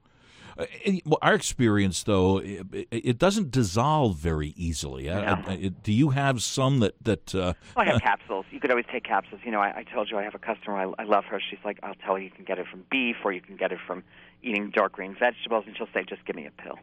Uh, 0.58 0.66
well, 1.04 1.18
our 1.22 1.34
experience, 1.34 2.02
though, 2.02 2.38
it, 2.38 2.88
it, 2.90 3.18
doesn't 3.18 3.50
dissolve 3.50 4.16
very 4.16 4.54
easily. 4.56 5.06
No. 5.06 5.18
Uh, 5.20 5.42
it, 5.48 5.82
do 5.82 5.92
you 5.92 6.10
have 6.10 6.42
some 6.42 6.80
that 6.80 6.94
that? 7.02 7.34
Uh, 7.34 7.54
well, 7.76 7.88
I 7.88 7.92
have 7.92 8.00
capsules. 8.02 8.46
You 8.50 8.60
could 8.60 8.70
always 8.70 8.86
take 8.90 9.04
capsules. 9.04 9.40
You 9.44 9.50
know, 9.50 9.60
I, 9.60 9.78
I 9.78 9.82
told 9.82 10.10
you 10.10 10.18
I 10.18 10.22
have 10.22 10.34
a 10.34 10.38
customer. 10.38 10.76
I, 10.76 11.02
I 11.02 11.04
love 11.04 11.24
her. 11.26 11.40
She's 11.40 11.58
like, 11.64 11.78
I'll 11.82 11.96
tell 11.96 12.18
you, 12.18 12.24
you 12.24 12.30
can 12.30 12.44
get 12.44 12.58
it 12.58 12.66
from 12.70 12.84
beef, 12.90 13.16
or 13.24 13.32
you 13.32 13.40
can 13.40 13.56
get 13.56 13.72
it 13.72 13.78
from 13.84 14.04
eating 14.42 14.70
dark 14.70 14.92
green 14.92 15.16
vegetables, 15.18 15.64
and 15.66 15.76
she'll 15.76 15.88
say, 15.92 16.04
just 16.08 16.24
give 16.24 16.36
me 16.36 16.46
a 16.46 16.50
pill. 16.50 16.78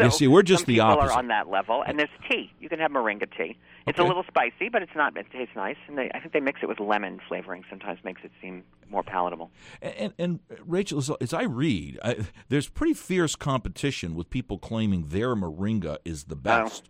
So 0.00 0.04
yeah, 0.06 0.10
see, 0.10 0.28
we're 0.28 0.42
just 0.42 0.66
the 0.66 0.80
opposite. 0.80 1.16
on 1.16 1.28
that 1.28 1.48
level, 1.48 1.82
and 1.86 1.98
there's 1.98 2.08
tea. 2.30 2.52
You 2.60 2.68
can 2.68 2.78
have 2.78 2.90
moringa 2.90 3.28
tea. 3.36 3.56
It's 3.86 3.98
Okay. 3.98 4.04
a 4.04 4.06
little 4.06 4.24
spicy, 4.28 4.68
but 4.70 4.82
it's 4.82 4.94
not. 4.94 5.16
It 5.16 5.26
tastes 5.32 5.54
nice, 5.56 5.76
and 5.88 5.96
they, 5.98 6.10
I 6.14 6.20
think 6.20 6.32
they 6.32 6.40
mix 6.40 6.60
it 6.62 6.68
with 6.68 6.80
lemon 6.80 7.20
flavoring. 7.28 7.64
Sometimes 7.68 7.98
makes 8.04 8.22
it 8.24 8.30
seem 8.40 8.62
more 8.90 9.02
palatable. 9.02 9.50
And, 9.82 10.12
and 10.18 10.40
Rachel, 10.66 10.98
as, 10.98 11.10
as 11.20 11.32
I 11.32 11.42
read, 11.44 11.98
I, 12.04 12.26
there's 12.48 12.68
pretty 12.68 12.94
fierce 12.94 13.36
competition 13.36 14.14
with 14.14 14.30
people 14.30 14.58
claiming 14.58 15.06
their 15.08 15.34
moringa 15.36 15.98
is 16.04 16.24
the 16.24 16.36
best. 16.36 16.88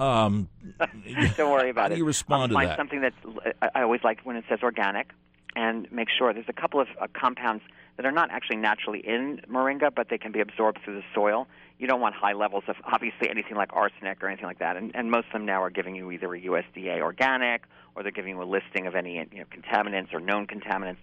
Um, 0.00 0.48
Don't 1.36 1.50
worry 1.50 1.70
about 1.70 1.82
how 1.82 1.86
it. 1.86 1.90
do 1.90 1.96
you 1.96 2.04
respond 2.04 2.44
um, 2.44 2.48
to 2.50 2.54
find 2.54 2.70
that? 2.70 2.76
something 2.76 3.00
that's. 3.00 3.16
I- 3.62 3.70
I 3.74 3.82
always 3.82 4.02
like 4.04 4.20
when 4.24 4.36
it 4.36 4.44
says 4.48 4.60
organic, 4.62 5.10
and 5.54 5.90
make 5.92 6.08
sure 6.16 6.32
there's 6.32 6.48
a 6.48 6.52
couple 6.52 6.80
of 6.80 6.88
uh, 7.00 7.06
compounds 7.12 7.62
that 7.96 8.06
are 8.06 8.12
not 8.12 8.30
actually 8.30 8.56
naturally 8.56 9.00
in 9.00 9.40
moringa, 9.50 9.94
but 9.94 10.08
they 10.08 10.18
can 10.18 10.32
be 10.32 10.40
absorbed 10.40 10.78
through 10.84 10.96
the 10.96 11.04
soil. 11.14 11.46
You 11.78 11.86
don't 11.86 12.00
want 12.00 12.14
high 12.14 12.32
levels 12.32 12.64
of 12.68 12.76
obviously 12.84 13.28
anything 13.30 13.56
like 13.56 13.70
arsenic 13.72 14.22
or 14.22 14.28
anything 14.28 14.46
like 14.46 14.58
that. 14.58 14.76
And, 14.76 14.94
and 14.94 15.10
most 15.10 15.26
of 15.26 15.32
them 15.32 15.46
now 15.46 15.62
are 15.62 15.70
giving 15.70 15.94
you 15.94 16.10
either 16.10 16.34
a 16.34 16.40
USDA 16.40 17.00
organic 17.00 17.64
or 17.94 18.02
they're 18.02 18.12
giving 18.12 18.36
you 18.36 18.42
a 18.42 18.44
listing 18.44 18.86
of 18.86 18.94
any 18.94 19.14
you 19.32 19.38
know, 19.38 19.44
contaminants 19.46 20.12
or 20.12 20.20
known 20.20 20.46
contaminants. 20.46 20.98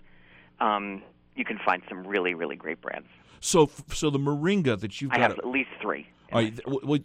Um, 0.59 1.01
you 1.35 1.45
can 1.45 1.59
find 1.65 1.81
some 1.89 2.05
really 2.05 2.35
really 2.35 2.55
great 2.55 2.79
brands. 2.81 3.07
So, 3.39 3.69
so 3.89 4.09
the 4.09 4.19
moringa 4.19 4.79
that 4.79 5.01
you've 5.01 5.11
I 5.11 5.17
got, 5.17 5.31
have 5.31 5.39
at 5.39 5.47
least 5.47 5.69
three 5.81 6.07
All 6.33 6.41
right, 6.41 6.59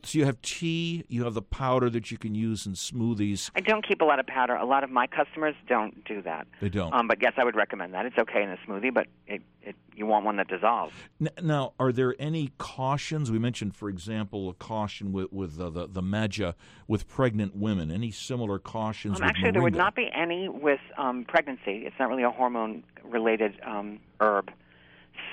so 0.05 0.19
you 0.19 0.25
have 0.25 0.41
tea, 0.41 1.05
you 1.09 1.25
have 1.25 1.35
the 1.35 1.43
powder 1.43 1.91
that 1.91 2.11
you 2.11 2.17
can 2.17 2.35
use 2.35 2.67
in 2.67 2.73
smoothies. 2.73 3.51
I 3.55 3.61
don't 3.61 3.87
keep 3.87 4.01
a 4.01 4.05
lot 4.05 4.19
of 4.19 4.27
powder. 4.27 4.55
A 4.55 4.65
lot 4.65 4.85
of 4.85 4.91
my 4.91 5.07
customers 5.07 5.55
don't 5.69 6.03
do 6.05 6.23
that. 6.23 6.47
They 6.61 6.71
don't. 6.71 6.93
Um, 6.95 7.09
but 7.09 7.19
yes, 7.21 7.35
I 7.37 7.45
would 7.45 7.57
recommend 7.57 7.93
that. 7.95 8.07
It's 8.07 8.17
okay 8.19 8.43
in 8.43 8.51
a 8.51 8.57
smoothie, 8.67 8.93
but 8.93 9.07
it, 9.27 9.43
it, 9.63 9.77
you 9.95 10.07
want 10.07 10.25
one 10.25 10.37
that 10.37 10.49
dissolves. 10.49 10.95
Now, 11.43 11.75
are 11.79 11.93
there 11.93 12.15
any 12.19 12.53
cautions? 12.57 13.31
We 13.31 13.39
mentioned, 13.39 13.77
for 13.77 13.91
example, 13.91 14.49
a 14.49 14.55
caution 14.55 15.13
with, 15.13 15.33
with 15.33 15.61
uh, 15.61 15.71
the 15.71 15.87
the 15.87 16.03
Maja 16.03 16.55
with 16.87 17.07
pregnant 17.07 17.55
women. 17.55 17.91
Any 17.91 18.11
similar 18.11 18.59
cautions? 18.59 19.21
Um, 19.21 19.27
actually, 19.27 19.51
moringa? 19.51 19.53
there 19.53 19.63
would 19.63 19.77
not 19.77 19.95
be 19.95 20.09
any 20.15 20.49
with 20.49 20.81
um, 20.97 21.25
pregnancy. 21.29 21.85
It's 21.85 21.97
not 21.99 22.09
really 22.09 22.23
a 22.23 22.31
hormone 22.31 22.83
related 23.05 23.61
um, 23.67 24.01
herb. 24.21 24.51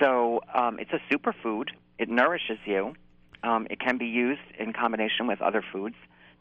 So 0.00 0.40
um, 0.54 0.78
it's 0.78 0.92
a 0.92 1.00
superfood. 1.12 1.68
It 1.98 2.08
nourishes 2.08 2.58
you. 2.66 2.94
Um, 3.46 3.66
it 3.70 3.78
can 3.78 3.96
be 3.96 4.06
used 4.06 4.40
in 4.58 4.72
combination 4.72 5.28
with 5.28 5.40
other 5.40 5.62
foods 5.72 5.94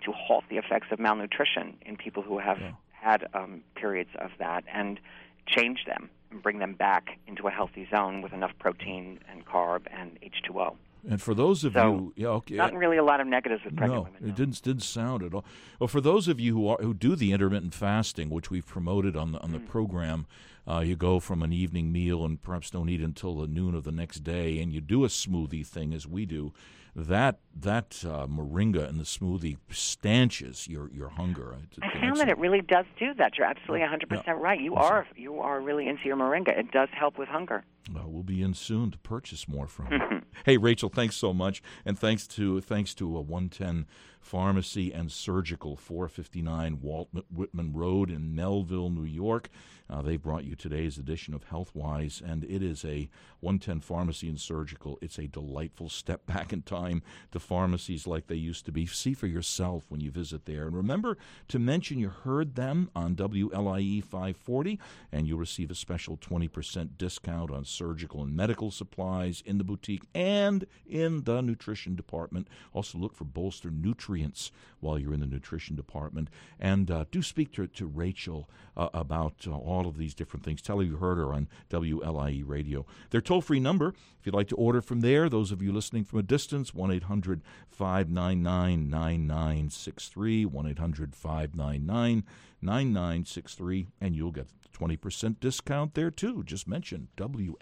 to 0.03 0.11
halt 0.11 0.43
the 0.49 0.57
effects 0.57 0.87
of 0.91 0.99
malnutrition 0.99 1.75
in 1.85 1.97
people 1.97 2.23
who 2.23 2.39
have 2.39 2.59
yeah. 2.59 2.71
had 2.91 3.27
um, 3.33 3.61
periods 3.75 4.09
of 4.19 4.31
that 4.39 4.63
and 4.73 4.99
change 5.45 5.85
them 5.85 6.09
and 6.31 6.41
bring 6.41 6.57
them 6.57 6.73
back 6.73 7.19
into 7.27 7.47
a 7.47 7.51
healthy 7.51 7.87
zone 7.91 8.23
with 8.23 8.33
enough 8.33 8.51
protein 8.57 9.19
and 9.31 9.45
carb 9.45 9.81
and 9.91 10.17
H2O. 10.21 10.75
And 11.07 11.21
for 11.21 11.35
those 11.35 11.63
of 11.63 11.73
so, 11.73 11.87
you, 11.87 12.13
yeah, 12.15 12.27
okay, 12.29 12.55
not 12.55 12.73
really 12.73 12.97
a 12.97 13.03
lot 13.03 13.21
of 13.21 13.27
negatives 13.27 13.63
with 13.63 13.75
pregnant 13.75 13.99
no, 13.99 14.09
women. 14.09 14.17
No, 14.21 14.29
it 14.29 14.35
didn't 14.35 14.59
didn't 14.63 14.81
sound 14.81 15.21
at 15.21 15.35
all. 15.35 15.45
Well, 15.79 15.87
for 15.87 16.01
those 16.01 16.27
of 16.27 16.39
you 16.39 16.55
who 16.55 16.67
are 16.67 16.77
who 16.81 16.95
do 16.95 17.15
the 17.15 17.31
intermittent 17.31 17.75
fasting, 17.75 18.31
which 18.31 18.49
we've 18.49 18.65
promoted 18.65 19.15
on 19.15 19.31
the 19.31 19.39
on 19.41 19.51
the 19.51 19.59
mm. 19.59 19.67
program, 19.67 20.25
uh, 20.67 20.79
you 20.79 20.95
go 20.95 21.19
from 21.19 21.43
an 21.43 21.53
evening 21.53 21.91
meal 21.91 22.25
and 22.25 22.41
perhaps 22.41 22.71
don't 22.71 22.89
eat 22.89 23.01
until 23.01 23.35
the 23.35 23.45
noon 23.45 23.75
of 23.75 23.83
the 23.83 23.91
next 23.91 24.23
day, 24.23 24.57
and 24.57 24.73
you 24.73 24.81
do 24.81 25.05
a 25.05 25.07
smoothie 25.07 25.63
thing 25.63 25.93
as 25.93 26.07
we 26.07 26.25
do 26.25 26.53
that 26.95 27.39
that 27.59 28.03
uh, 28.05 28.25
moringa 28.25 28.89
in 28.89 28.97
the 28.97 29.03
smoothie 29.03 29.57
stanches 29.69 30.67
your 30.67 30.89
your 30.91 31.09
hunger. 31.09 31.53
I 31.81 31.99
found 31.99 32.17
that 32.17 32.29
it 32.29 32.37
really 32.37 32.61
does 32.61 32.85
do 32.97 33.13
that. 33.15 33.37
You're 33.37 33.47
absolutely 33.47 33.81
100 33.81 34.07
yeah. 34.09 34.17
percent 34.17 34.37
right. 34.39 34.59
You 34.59 34.75
are 34.75 35.05
you 35.15 35.39
are 35.39 35.59
really 35.59 35.87
into 35.87 36.03
your 36.05 36.15
moringa. 36.15 36.57
It 36.57 36.71
does 36.71 36.89
help 36.97 37.17
with 37.17 37.27
hunger. 37.27 37.63
Well, 37.93 38.09
we'll 38.09 38.23
be 38.23 38.41
in 38.41 38.55
soon 38.55 38.91
to 38.91 38.97
purchase 38.97 39.47
more 39.47 39.67
from. 39.67 40.23
hey, 40.45 40.57
Rachel, 40.57 40.89
thanks 40.89 41.15
so 41.15 41.33
much, 41.33 41.61
and 41.85 41.97
thanks 41.97 42.25
to 42.27 42.59
thanks 42.61 42.95
to 42.95 43.15
a 43.15 43.21
110 43.21 43.85
Pharmacy 44.25 44.91
and 44.91 45.11
Surgical, 45.11 45.75
459 45.75 46.81
Walt 46.81 47.09
Whitman 47.31 47.73
Road 47.73 48.09
in 48.09 48.33
Melville, 48.33 48.89
New 48.89 49.03
York. 49.03 49.49
Uh, 49.87 50.01
they 50.01 50.17
brought 50.17 50.45
you 50.45 50.55
today's 50.55 50.97
edition 50.97 51.35
of 51.35 51.47
Healthwise, 51.47 52.21
and 52.21 52.43
it 52.45 52.63
is 52.63 52.83
a 52.83 53.07
110 53.41 53.81
Pharmacy 53.81 54.27
and 54.27 54.41
Surgical. 54.41 54.97
It's 54.99 55.19
a 55.19 55.27
delightful 55.27 55.89
step 55.89 56.25
back 56.25 56.51
in 56.51 56.63
time 56.63 57.03
to 57.33 57.39
pharmacies 57.39 58.07
like 58.07 58.25
they 58.25 58.35
used 58.35 58.65
to 58.65 58.71
be. 58.71 58.87
See 58.87 59.13
for 59.13 59.27
yourself 59.27 59.85
when 59.89 60.01
you 60.01 60.09
visit 60.09 60.45
there. 60.45 60.65
And 60.65 60.75
remember 60.75 61.19
to 61.49 61.59
mention 61.59 61.99
you 61.99 62.09
heard 62.09 62.55
them 62.55 62.89
on 62.95 63.15
WLIE 63.15 64.03
540, 64.03 64.79
and 65.11 65.27
you'll 65.27 65.37
receive 65.37 65.69
a 65.69 65.75
special 65.75 66.17
20% 66.17 66.97
discount 66.97 67.51
on 67.51 67.63
surgical 67.75 68.21
and 68.21 68.35
medical 68.35 68.71
supplies 68.71 69.43
in 69.45 69.57
the 69.57 69.63
boutique 69.63 70.03
and 70.13 70.65
in 70.87 71.23
the 71.23 71.41
nutrition 71.41 71.95
department. 71.95 72.47
Also, 72.73 72.97
look 72.97 73.15
for 73.15 73.25
Bolster 73.25 73.69
Nutrients 73.69 74.51
while 74.79 74.97
you're 74.97 75.13
in 75.13 75.19
the 75.19 75.25
nutrition 75.25 75.75
department. 75.75 76.29
And 76.59 76.89
uh, 76.89 77.05
do 77.11 77.21
speak 77.21 77.51
to, 77.53 77.67
to 77.67 77.85
Rachel 77.85 78.49
uh, 78.77 78.89
about 78.93 79.45
uh, 79.47 79.51
all 79.51 79.87
of 79.87 79.97
these 79.97 80.13
different 80.13 80.45
things. 80.45 80.61
Tell 80.61 80.77
her 80.77 80.83
you 80.83 80.97
heard 80.97 81.17
her 81.17 81.33
on 81.33 81.47
WLIE 81.69 82.43
radio. 82.45 82.85
Their 83.09 83.21
toll 83.21 83.41
free 83.41 83.59
number, 83.59 83.89
if 84.19 84.25
you'd 84.25 84.35
like 84.35 84.47
to 84.49 84.55
order 84.55 84.81
from 84.81 85.01
there, 85.01 85.29
those 85.29 85.51
of 85.51 85.61
you 85.61 85.71
listening 85.71 86.03
from 86.03 86.19
a 86.19 86.23
distance, 86.23 86.73
1 86.73 86.91
800 86.91 87.41
599 87.69 88.89
9963, 88.89 90.45
1 90.45 90.67
800 90.67 91.15
599 91.15 92.23
9963, 92.61 93.87
and 94.01 94.15
you'll 94.15 94.31
get 94.31 94.47
20% 94.75 95.39
discount 95.39 95.93
there 95.93 96.11
too. 96.11 96.43
Just 96.43 96.67
mention 96.67 97.07
WLIE 97.17 97.55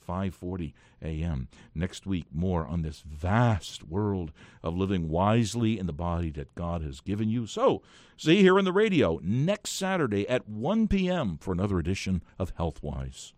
540 0.00 0.74
a.m. 1.02 1.48
Next 1.74 2.06
week, 2.06 2.26
more 2.32 2.66
on 2.66 2.82
this 2.82 3.02
vast 3.06 3.86
world 3.86 4.32
of 4.62 4.76
living 4.76 5.08
wisely 5.08 5.78
in 5.78 5.86
the 5.86 5.92
body 5.92 6.30
that 6.30 6.54
God 6.54 6.82
has 6.82 7.00
given 7.00 7.28
you. 7.28 7.46
So, 7.46 7.82
see 8.16 8.42
here 8.42 8.58
on 8.58 8.64
the 8.64 8.72
radio 8.72 9.20
next 9.22 9.72
Saturday 9.72 10.28
at 10.28 10.48
1 10.48 10.88
p.m. 10.88 11.38
for 11.40 11.52
another 11.52 11.78
edition 11.78 12.22
of 12.38 12.56
Healthwise. 12.56 13.32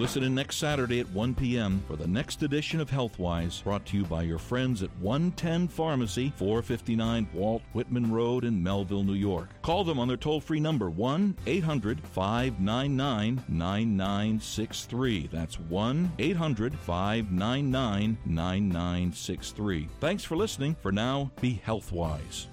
Listen 0.00 0.22
in 0.22 0.34
next 0.34 0.56
Saturday 0.56 0.98
at 1.00 1.10
1 1.10 1.34
p.m. 1.34 1.82
for 1.86 1.94
the 1.94 2.06
next 2.06 2.42
edition 2.42 2.80
of 2.80 2.90
Healthwise, 2.90 3.62
brought 3.62 3.84
to 3.84 3.98
you 3.98 4.04
by 4.06 4.22
your 4.22 4.38
friends 4.38 4.82
at 4.82 4.88
110 4.98 5.68
Pharmacy, 5.68 6.32
459 6.36 7.28
Walt 7.34 7.60
Whitman 7.74 8.10
Road 8.10 8.44
in 8.44 8.62
Melville, 8.62 9.04
New 9.04 9.12
York. 9.12 9.50
Call 9.60 9.84
them 9.84 9.98
on 9.98 10.08
their 10.08 10.16
toll 10.16 10.40
free 10.40 10.58
number 10.58 10.88
1 10.88 11.36
800 11.46 12.00
599 12.00 13.44
9963. 13.46 15.28
That's 15.30 15.60
1 15.60 16.12
800 16.18 16.74
599 16.78 18.16
9963. 18.24 19.88
Thanks 20.00 20.24
for 20.24 20.34
listening. 20.34 20.76
For 20.80 20.92
now, 20.92 21.30
be 21.42 21.60
Healthwise. 21.66 22.46